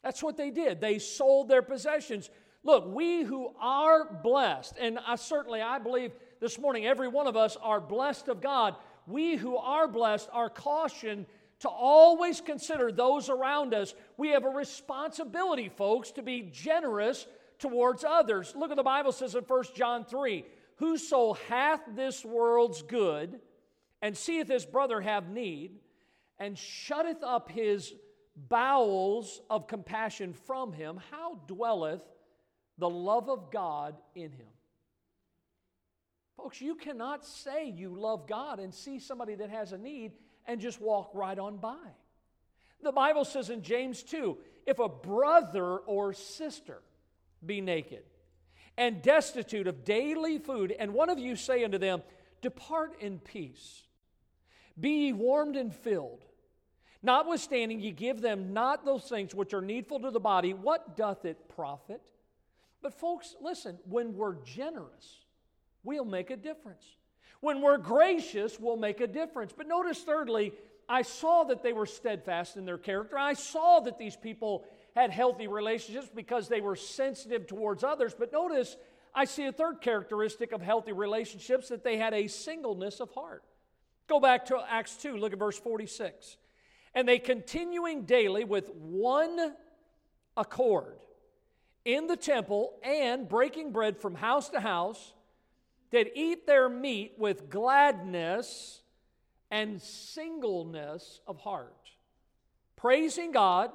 [0.02, 0.80] That's what they did.
[0.80, 2.30] They sold their possessions.
[2.62, 7.36] Look, we who are blessed, and I certainly I believe this morning every one of
[7.36, 8.76] us are blessed of God.
[9.06, 11.26] We who are blessed are cautioned
[11.60, 13.94] to always consider those around us.
[14.16, 17.26] We have a responsibility, folks, to be generous
[17.58, 18.54] towards others.
[18.56, 20.44] Look at the Bible says in 1 John 3
[20.76, 23.40] Whoso hath this world's good,
[24.00, 25.80] and seeth his brother have need,
[26.38, 27.92] and shutteth up his
[28.36, 32.02] bowels of compassion from him, how dwelleth
[32.78, 34.46] the love of God in him?
[36.36, 40.12] Folks, you cannot say you love God and see somebody that has a need
[40.48, 41.76] and just walk right on by.
[42.82, 44.36] The Bible says in James 2
[44.66, 46.82] if a brother or sister
[47.44, 48.02] be naked
[48.76, 52.02] and destitute of daily food, and one of you say unto them,
[52.40, 53.82] Depart in peace,
[54.78, 56.24] be ye warmed and filled.
[57.02, 61.24] Notwithstanding, ye give them not those things which are needful to the body, what doth
[61.24, 62.02] it profit?
[62.82, 65.24] But, folks, listen, when we're generous,
[65.82, 66.84] we'll make a difference.
[67.40, 69.52] When we're gracious, we'll make a difference.
[69.56, 70.52] But notice, thirdly,
[70.88, 73.18] I saw that they were steadfast in their character.
[73.18, 74.64] I saw that these people
[74.96, 78.14] had healthy relationships because they were sensitive towards others.
[78.18, 78.76] But notice,
[79.14, 83.44] I see a third characteristic of healthy relationships that they had a singleness of heart.
[84.08, 86.38] Go back to Acts 2, look at verse 46.
[86.94, 89.54] And they continuing daily with one
[90.36, 90.98] accord
[91.84, 95.12] in the temple and breaking bread from house to house,
[95.90, 98.82] did eat their meat with gladness
[99.50, 101.90] and singleness of heart,
[102.76, 103.70] praising God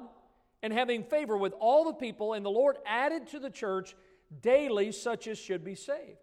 [0.62, 3.96] and having favor with all the people, and the Lord added to the church
[4.42, 6.18] daily such as should be saved.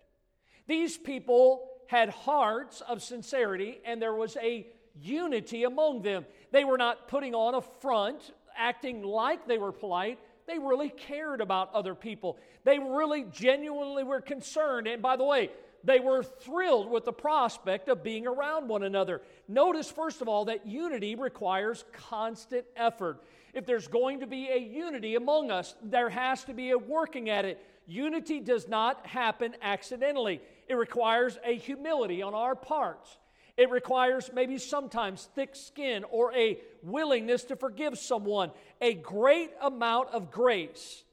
[0.67, 4.67] These people had hearts of sincerity, and there was a
[5.01, 6.25] unity among them.
[6.53, 10.19] They were not putting on a front, acting like they were polite.
[10.47, 12.39] They really cared about other people.
[12.65, 14.87] They really genuinely were concerned.
[14.87, 15.51] And by the way,
[15.85, 19.23] they were thrilled with the prospect of being around one another.
[19.49, 23.23] Notice, first of all, that unity requires constant effort.
[23.55, 27.31] If there's going to be a unity among us, there has to be a working
[27.31, 27.65] at it.
[27.87, 33.17] Unity does not happen accidentally, it requires a humility on our parts.
[33.57, 38.53] It requires maybe sometimes thick skin or a willingness to forgive someone.
[38.81, 41.05] A great amount of grace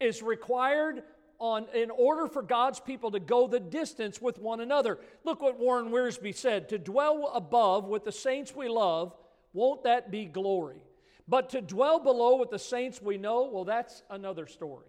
[0.00, 1.02] is required
[1.38, 4.98] on, in order for God's people to go the distance with one another.
[5.24, 9.14] Look what Warren Wiersbe said to dwell above with the saints we love,
[9.52, 10.82] won't that be glory?
[11.26, 14.86] But to dwell below with the saints we know, well, that's another story.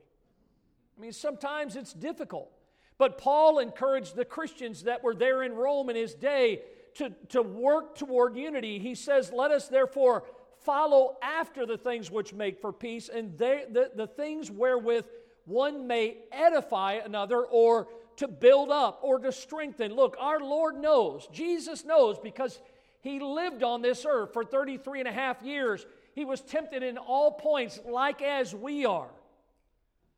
[0.97, 2.51] I mean, sometimes it's difficult.
[2.97, 6.61] But Paul encouraged the Christians that were there in Rome in his day
[6.95, 8.79] to, to work toward unity.
[8.79, 10.23] He says, Let us therefore
[10.59, 15.05] follow after the things which make for peace and they, the, the things wherewith
[15.45, 17.87] one may edify another or
[18.17, 19.93] to build up or to strengthen.
[19.93, 22.59] Look, our Lord knows, Jesus knows because
[23.01, 25.85] he lived on this earth for 33 and a half years.
[26.13, 29.11] He was tempted in all points, like as we are,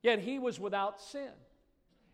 [0.01, 1.31] yet he was without sin.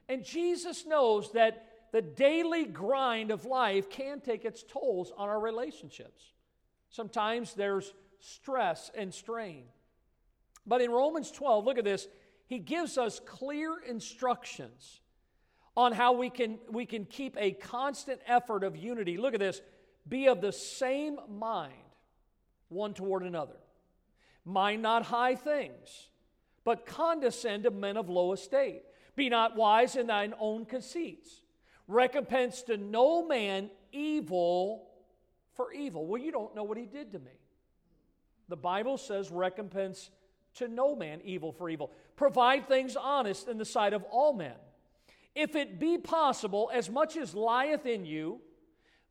[0.09, 5.39] And Jesus knows that the daily grind of life can take its tolls on our
[5.39, 6.23] relationships.
[6.89, 9.65] Sometimes there's stress and strain.
[10.65, 12.07] But in Romans 12, look at this
[12.47, 15.01] he gives us clear instructions
[15.75, 19.17] on how we can, we can keep a constant effort of unity.
[19.17, 19.61] Look at this
[20.07, 21.73] be of the same mind
[22.69, 23.55] one toward another.
[24.45, 26.09] Mind not high things,
[26.63, 28.83] but condescend to men of low estate.
[29.15, 31.41] Be not wise in thine own conceits.
[31.87, 34.89] Recompense to no man evil
[35.53, 36.05] for evil.
[36.05, 37.31] Well, you don't know what he did to me.
[38.49, 40.09] The Bible says recompense
[40.55, 41.91] to no man evil for evil.
[42.15, 44.55] Provide things honest in the sight of all men.
[45.35, 48.39] If it be possible, as much as lieth in you,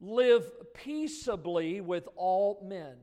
[0.00, 2.96] live peaceably with all men.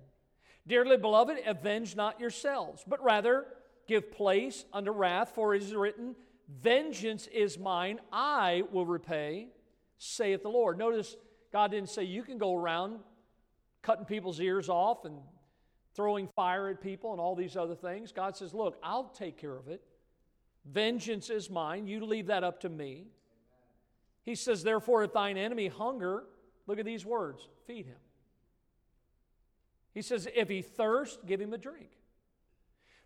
[0.67, 3.45] Dearly beloved, avenge not yourselves, but rather
[3.87, 6.15] give place unto wrath, for it is written,
[6.47, 9.49] Vengeance is mine, I will repay,
[9.97, 10.77] saith the Lord.
[10.77, 11.15] Notice
[11.51, 12.99] God didn't say you can go around
[13.81, 15.19] cutting people's ears off and
[15.99, 18.13] throwing fire at people and all these other things.
[18.13, 19.81] God says, Look, I'll take care of it.
[20.63, 21.87] Vengeance is mine.
[21.87, 23.07] You leave that up to me.
[24.23, 26.23] He says, Therefore, if thine enemy hunger,
[26.67, 27.97] look at these words feed him.
[29.93, 31.89] He says, If he thirst, give him a drink.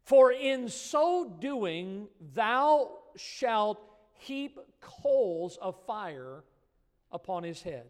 [0.04, 3.82] For in so doing, thou shalt
[4.20, 6.44] heap coals of fire
[7.12, 7.88] upon his head.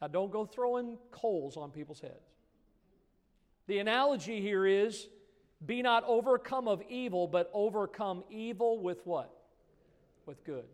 [0.00, 2.27] Now, don't go throwing coals on people's heads.
[3.68, 5.08] The analogy here is
[5.64, 9.30] be not overcome of evil, but overcome evil with what?
[10.26, 10.64] With good.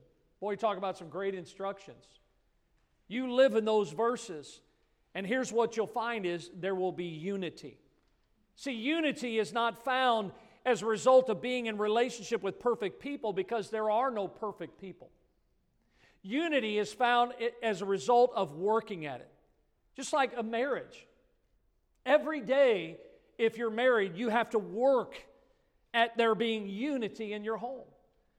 [0.40, 2.04] Boy, talk about some great instructions.
[3.08, 4.60] You live in those verses,
[5.14, 7.78] and here's what you'll find is there will be unity.
[8.56, 10.30] See, unity is not found
[10.64, 14.80] as a result of being in relationship with perfect people because there are no perfect
[14.80, 15.10] people.
[16.22, 17.32] Unity is found
[17.62, 19.30] as a result of working at it,
[19.96, 21.06] just like a marriage.
[22.06, 22.98] Every day,
[23.38, 25.16] if you're married, you have to work
[25.92, 27.86] at there being unity in your home.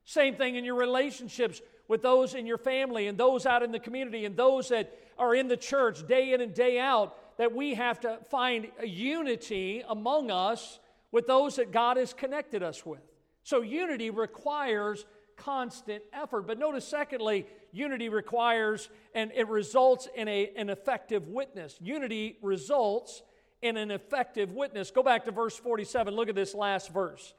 [0.03, 3.80] Same thing in your relationships with those in your family and those out in the
[3.80, 7.74] community and those that are in the church day in and day out, that we
[7.74, 10.80] have to find unity among us
[11.11, 13.01] with those that God has connected us with.
[13.43, 15.05] So, unity requires
[15.38, 16.47] constant effort.
[16.47, 21.78] But notice, secondly, unity requires and it results in a, an effective witness.
[21.82, 23.22] Unity results
[23.66, 24.91] in an effective witness.
[24.91, 26.13] Go back to verse 47.
[26.13, 27.34] Look at this last verse.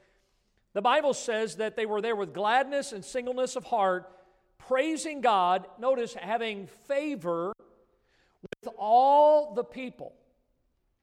[0.73, 4.11] The Bible says that they were there with gladness and singleness of heart,
[4.57, 5.65] praising God.
[5.79, 7.53] Notice, having favor
[8.41, 10.13] with all the people.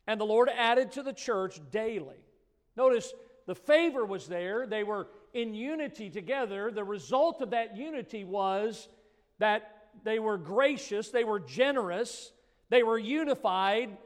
[0.06, 2.22] And the Lord added to the church daily.
[2.76, 3.14] Notice,
[3.46, 4.66] the favor was there.
[4.66, 6.70] They were in unity together.
[6.70, 8.88] The result of that unity was
[9.38, 12.32] that they were gracious, they were generous,
[12.68, 13.96] they were unified,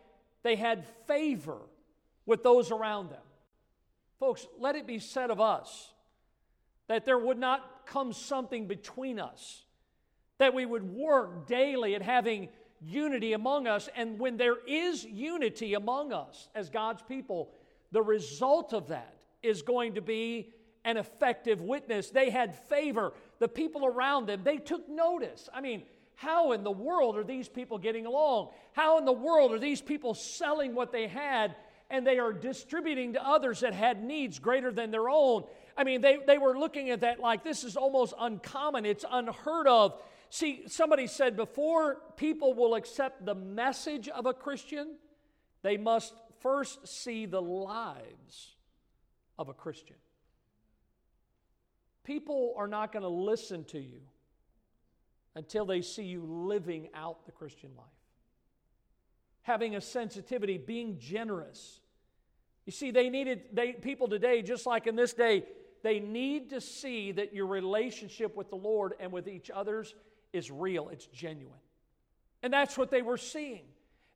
[0.42, 1.58] they had favor
[2.26, 3.22] with those around them.
[4.18, 5.92] Folks, let it be said of us
[6.88, 9.64] that there would not come something between us,
[10.38, 12.48] that we would work daily at having
[12.80, 13.88] unity among us.
[13.94, 17.50] And when there is unity among us as God's people,
[17.92, 20.52] the result of that is going to be
[20.84, 22.10] an effective witness.
[22.10, 23.12] They had favor.
[23.38, 25.48] The people around them, they took notice.
[25.52, 25.82] I mean,
[26.18, 28.48] how in the world are these people getting along?
[28.72, 31.54] How in the world are these people selling what they had
[31.90, 35.44] and they are distributing to others that had needs greater than their own?
[35.76, 39.68] I mean, they, they were looking at that like this is almost uncommon, it's unheard
[39.68, 40.02] of.
[40.28, 44.96] See, somebody said before people will accept the message of a Christian,
[45.62, 48.56] they must first see the lives
[49.38, 49.96] of a Christian.
[52.02, 54.00] People are not going to listen to you
[55.38, 57.86] until they see you living out the Christian life.
[59.42, 61.80] Having a sensitivity, being generous.
[62.66, 65.44] You see, they needed, they, people today, just like in this day,
[65.84, 69.94] they need to see that your relationship with the Lord and with each other's
[70.32, 71.60] is real, it's genuine.
[72.42, 73.62] And that's what they were seeing.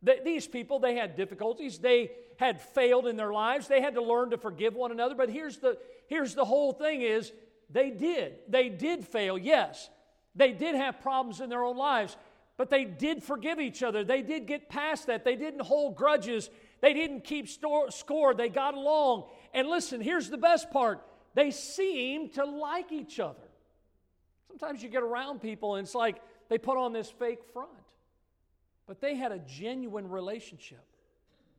[0.03, 4.03] That these people, they had difficulties, they had failed in their lives, they had to
[4.03, 5.15] learn to forgive one another.
[5.15, 7.33] But here's the, here's the whole thing is
[7.71, 8.35] they did.
[8.49, 9.89] They did fail, yes.
[10.35, 12.17] They did have problems in their own lives,
[12.57, 14.05] but they did forgive each other.
[14.05, 15.25] They did get past that.
[15.25, 16.49] They didn't hold grudges.
[16.81, 18.35] They didn't keep store, score.
[18.35, 19.25] They got along.
[19.55, 21.03] And listen, here's the best part
[21.35, 23.39] they seemed to like each other.
[24.49, 27.71] Sometimes you get around people and it's like they put on this fake front,
[28.87, 30.85] but they had a genuine relationship.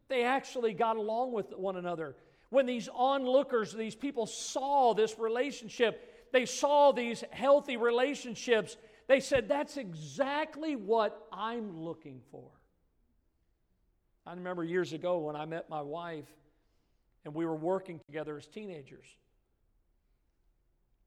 [0.10, 2.16] They actually got along with one another.
[2.50, 8.76] When these onlookers, these people saw this relationship, they saw these healthy relationships,
[9.08, 12.50] they said, That's exactly what I'm looking for.
[14.26, 16.28] I remember years ago when I met my wife
[17.24, 19.06] and we were working together as teenagers.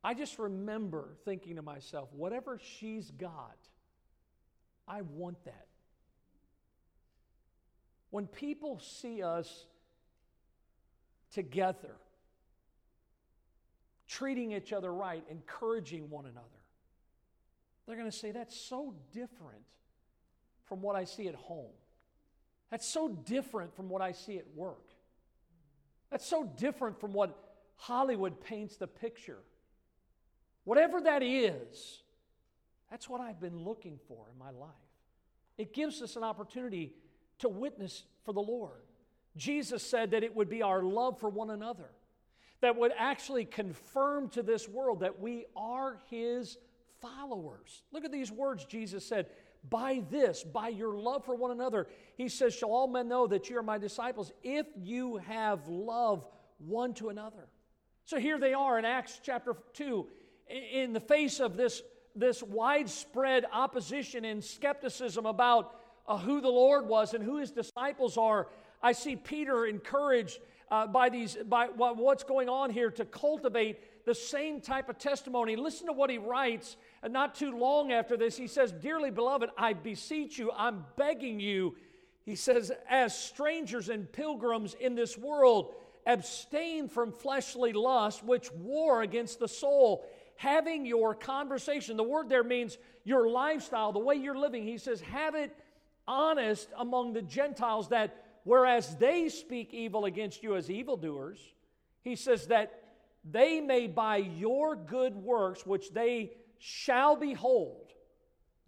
[0.05, 3.57] I just remember thinking to myself, whatever she's got,
[4.87, 5.67] I want that.
[8.11, 9.67] When people see us
[11.33, 11.97] together,
[14.09, 16.47] treating each other right, encouraging one another,
[17.87, 19.63] they're going to say, That's so different
[20.65, 21.73] from what I see at home.
[22.71, 24.91] That's so different from what I see at work.
[26.11, 27.37] That's so different from what
[27.77, 29.39] Hollywood paints the picture.
[30.65, 32.03] Whatever that is,
[32.91, 34.71] that's what I've been looking for in my life.
[35.59, 36.93] It gives us an opportunity
[37.39, 38.83] to witness for the Lord.
[39.37, 41.91] Jesus said that it would be our love for one another
[42.61, 46.57] that would actually confirm to this world that we are His
[47.01, 47.83] followers.
[47.93, 49.27] Look at these words Jesus said.
[49.69, 53.51] By this, by your love for one another, he says, Shall all men know that
[53.51, 56.25] you are my disciples if you have love
[56.59, 57.49] one to another.
[58.05, 60.07] So here they are in Acts chapter 2,
[60.49, 61.83] in the face of this,
[62.15, 65.75] this widespread opposition and skepticism about
[66.07, 68.47] uh, who the Lord was and who his disciples are,
[68.81, 70.39] I see Peter encouraged
[70.71, 75.57] uh, by, these, by what's going on here to cultivate the same type of testimony.
[75.57, 78.37] Listen to what he writes uh, not too long after this.
[78.37, 81.77] He says, Dearly beloved, I beseech you, I'm begging you.
[82.25, 85.75] He says, As strangers and pilgrims in this world,
[86.07, 90.07] abstain from fleshly lust, which war against the soul
[90.37, 94.63] having your conversation, the word there means your lifestyle, the way you're living.
[94.63, 95.57] He says, have it
[96.07, 101.41] honest among the Gentiles that whereas they speak evil against you as evildoers,
[102.03, 102.81] he says that
[103.29, 107.93] they may by your good works, which they shall behold,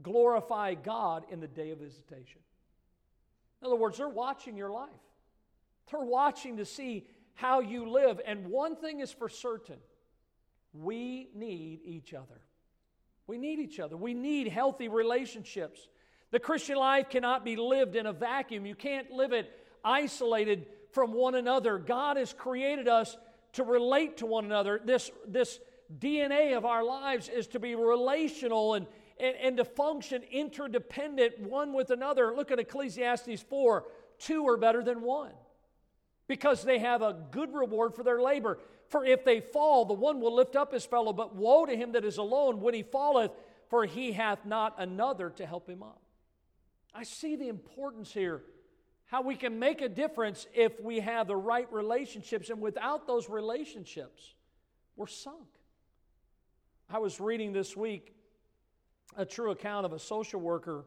[0.02, 2.40] glorify God in the day of visitation.
[3.62, 4.90] In other words, they're watching your life,
[5.90, 8.20] they're watching to see how you live.
[8.26, 9.78] And one thing is for certain
[10.72, 12.40] we need each other.
[13.28, 13.96] We need each other.
[13.96, 15.86] We need healthy relationships.
[16.32, 18.66] The Christian life cannot be lived in a vacuum.
[18.66, 19.50] You can't live it
[19.88, 21.78] isolated from one another.
[21.78, 23.16] God has created us
[23.54, 24.80] to relate to one another.
[24.84, 25.58] This, this
[25.98, 28.86] DNA of our lives is to be relational and,
[29.18, 32.34] and, and to function interdependent one with another.
[32.34, 33.84] Look at Ecclesiastes 4
[34.18, 35.30] two are better than one
[36.26, 38.58] because they have a good reward for their labor.
[38.88, 41.92] For if they fall, the one will lift up his fellow, but woe to him
[41.92, 43.30] that is alone when he falleth,
[43.68, 46.02] for he hath not another to help him up.
[46.94, 48.42] I see the importance here,
[49.08, 53.28] how we can make a difference if we have the right relationships, and without those
[53.28, 54.34] relationships,
[54.96, 55.48] we're sunk.
[56.90, 58.14] I was reading this week
[59.16, 60.84] a true account of a social worker.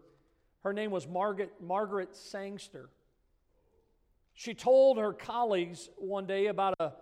[0.64, 2.90] Her name was Margaret, Margaret Sangster.
[4.34, 6.94] She told her colleagues one day about a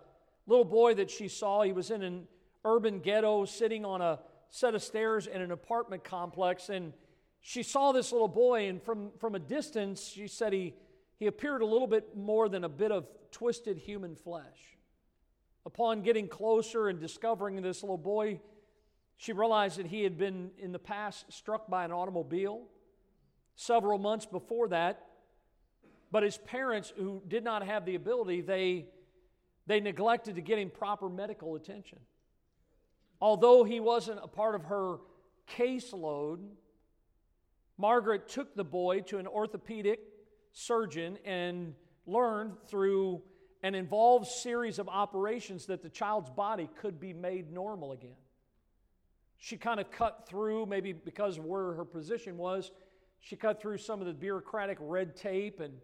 [0.46, 1.62] little boy that she saw.
[1.62, 2.26] He was in an
[2.64, 4.18] urban ghetto sitting on a
[4.48, 6.70] set of stairs in an apartment complex.
[6.70, 6.94] And
[7.40, 10.74] she saw this little boy, and from, from a distance, she said he,
[11.20, 14.78] he appeared a little bit more than a bit of twisted human flesh.
[15.66, 18.40] Upon getting closer and discovering this little boy,
[19.18, 22.62] she realized that he had been in the past struck by an automobile
[23.54, 25.08] several months before that.
[26.10, 28.86] But his parents, who did not have the ability, they,
[29.66, 31.98] they neglected to get him proper medical attention.
[33.20, 34.96] Although he wasn't a part of her
[35.54, 36.38] caseload,
[37.76, 40.00] Margaret took the boy to an orthopedic
[40.52, 41.74] surgeon and
[42.06, 43.22] learned through
[43.62, 48.16] an involved series of operations that the child's body could be made normal again.
[49.36, 52.70] She kind of cut through, maybe because of where her position was,
[53.20, 55.74] she cut through some of the bureaucratic red tape and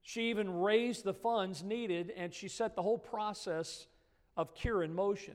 [0.00, 3.86] she even raised the funds needed and she set the whole process
[4.36, 5.34] of cure in motion.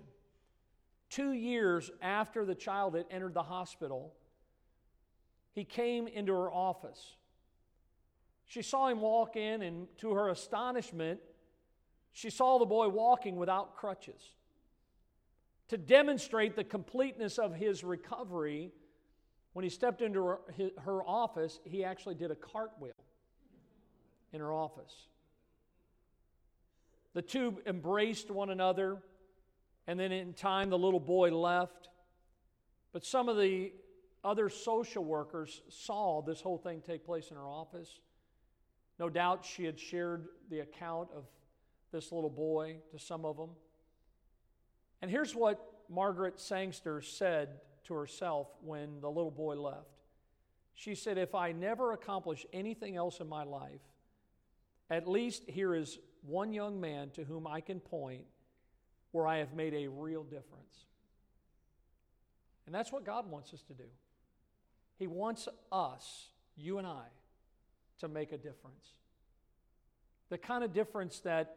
[1.10, 4.14] Two years after the child had entered the hospital,
[5.52, 7.17] he came into her office.
[8.48, 11.20] She saw him walk in, and to her astonishment,
[12.14, 14.22] she saw the boy walking without crutches.
[15.68, 18.72] To demonstrate the completeness of his recovery,
[19.52, 20.40] when he stepped into her,
[20.84, 22.96] her office, he actually did a cartwheel
[24.32, 25.08] in her office.
[27.14, 28.98] The two embraced one another,
[29.88, 31.90] and then in time, the little boy left.
[32.94, 33.74] But some of the
[34.24, 38.00] other social workers saw this whole thing take place in her office.
[39.00, 41.26] No doubt she had shared the account of
[41.92, 43.52] this little boy to some of them.
[45.02, 49.88] And here's what Margaret Sangster said to herself when the little boy left.
[50.74, 53.82] She said, If I never accomplish anything else in my life,
[54.90, 58.26] at least here is one young man to whom I can point
[59.12, 60.86] where I have made a real difference.
[62.66, 63.88] And that's what God wants us to do.
[64.98, 67.06] He wants us, you and I,
[68.00, 68.94] to make a difference.
[70.30, 71.56] The kind of difference that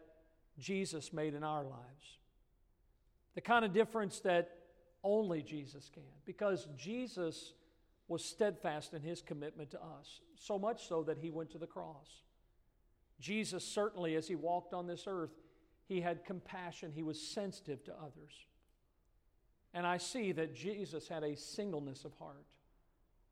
[0.58, 2.18] Jesus made in our lives.
[3.34, 4.50] The kind of difference that
[5.02, 6.02] only Jesus can.
[6.24, 7.54] Because Jesus
[8.08, 11.66] was steadfast in his commitment to us, so much so that he went to the
[11.66, 12.22] cross.
[13.20, 15.30] Jesus, certainly, as he walked on this earth,
[15.86, 18.46] he had compassion, he was sensitive to others.
[19.72, 22.46] And I see that Jesus had a singleness of heart,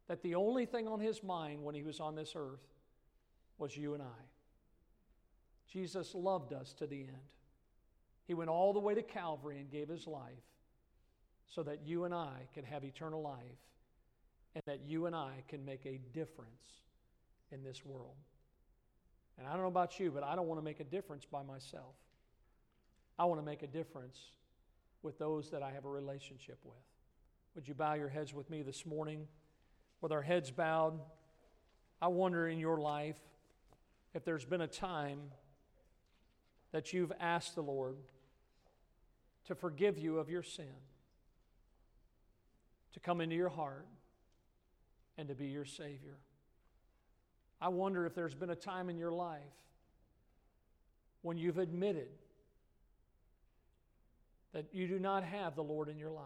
[0.06, 2.60] that the only thing on his mind when he was on this earth
[3.58, 4.24] was you and I.
[5.70, 7.28] Jesus loved us to the end.
[8.26, 10.32] He went all the way to Calvary and gave his life
[11.46, 13.40] so that you and I could have eternal life
[14.54, 16.82] and that you and I can make a difference
[17.50, 18.16] in this world.
[19.38, 21.42] And I don't know about you, but I don't want to make a difference by
[21.42, 21.94] myself.
[23.18, 24.18] I want to make a difference
[25.02, 26.74] with those that I have a relationship with.
[27.54, 29.26] Would you bow your heads with me this morning?
[30.00, 30.98] With our heads bowed,
[32.00, 33.16] I wonder in your life
[34.14, 35.20] if there's been a time
[36.72, 37.96] that you've asked the Lord
[39.46, 40.66] to forgive you of your sin,
[42.92, 43.86] to come into your heart,
[45.16, 46.16] and to be your Savior.
[47.60, 49.40] I wonder if there's been a time in your life
[51.22, 52.08] when you've admitted
[54.52, 56.24] that you do not have the Lord in your life,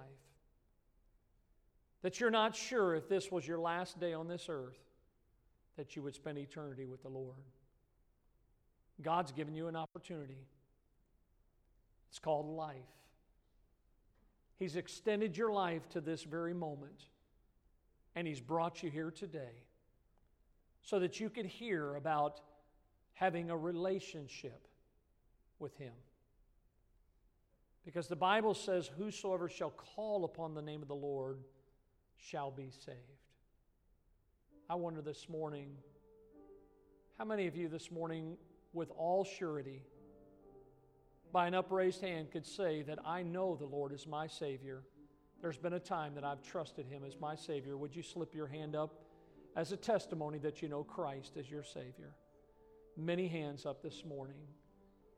[2.03, 4.79] that you're not sure if this was your last day on this earth,
[5.77, 7.43] that you would spend eternity with the Lord.
[9.03, 10.47] God's given you an opportunity.
[12.09, 12.77] It's called life.
[14.59, 17.07] He's extended your life to this very moment.
[18.15, 19.65] And He's brought you here today
[20.83, 22.41] so that you could hear about
[23.15, 24.69] having a relationship
[25.59, 25.93] with Him.
[27.85, 31.39] Because the Bible says, Whosoever shall call upon the name of the Lord
[32.17, 32.99] shall be saved.
[34.71, 35.71] I wonder this morning,
[37.19, 38.37] how many of you this morning,
[38.73, 39.83] with all surety,
[41.33, 44.83] by an upraised hand, could say that I know the Lord is my Savior?
[45.41, 47.77] There's been a time that I've trusted Him as my Savior.
[47.77, 49.03] Would you slip your hand up
[49.57, 52.15] as a testimony that you know Christ as your Savior?
[52.97, 54.37] Many hands up this morning.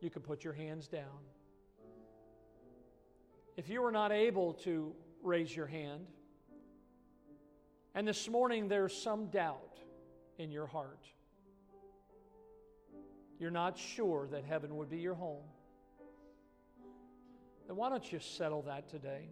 [0.00, 1.24] You can put your hands down.
[3.56, 6.06] If you are not able to raise your hand,
[7.94, 9.78] and this morning there's some doubt
[10.38, 11.06] in your heart,
[13.38, 15.44] you're not sure that heaven would be your home,
[17.66, 19.28] then why don't you settle that today?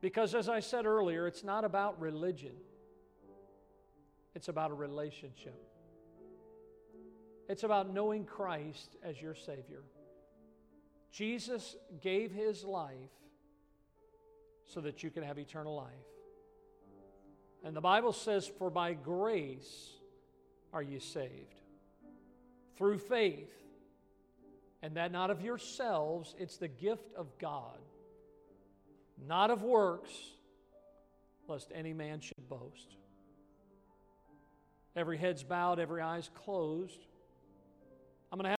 [0.00, 2.54] Because as I said earlier, it's not about religion,
[4.34, 5.66] it's about a relationship.
[7.48, 9.82] It's about knowing Christ as your Savior.
[11.10, 12.94] Jesus gave his life
[14.66, 15.90] so that you can have eternal life.
[17.64, 19.90] And the Bible says, For by grace
[20.72, 21.59] are you saved,
[22.80, 23.52] through faith,
[24.82, 27.78] and that not of yourselves, it's the gift of God,
[29.28, 30.10] not of works,
[31.46, 32.96] lest any man should boast.
[34.96, 37.04] Every head's bowed, every eye's closed.
[38.32, 38.48] I'm going to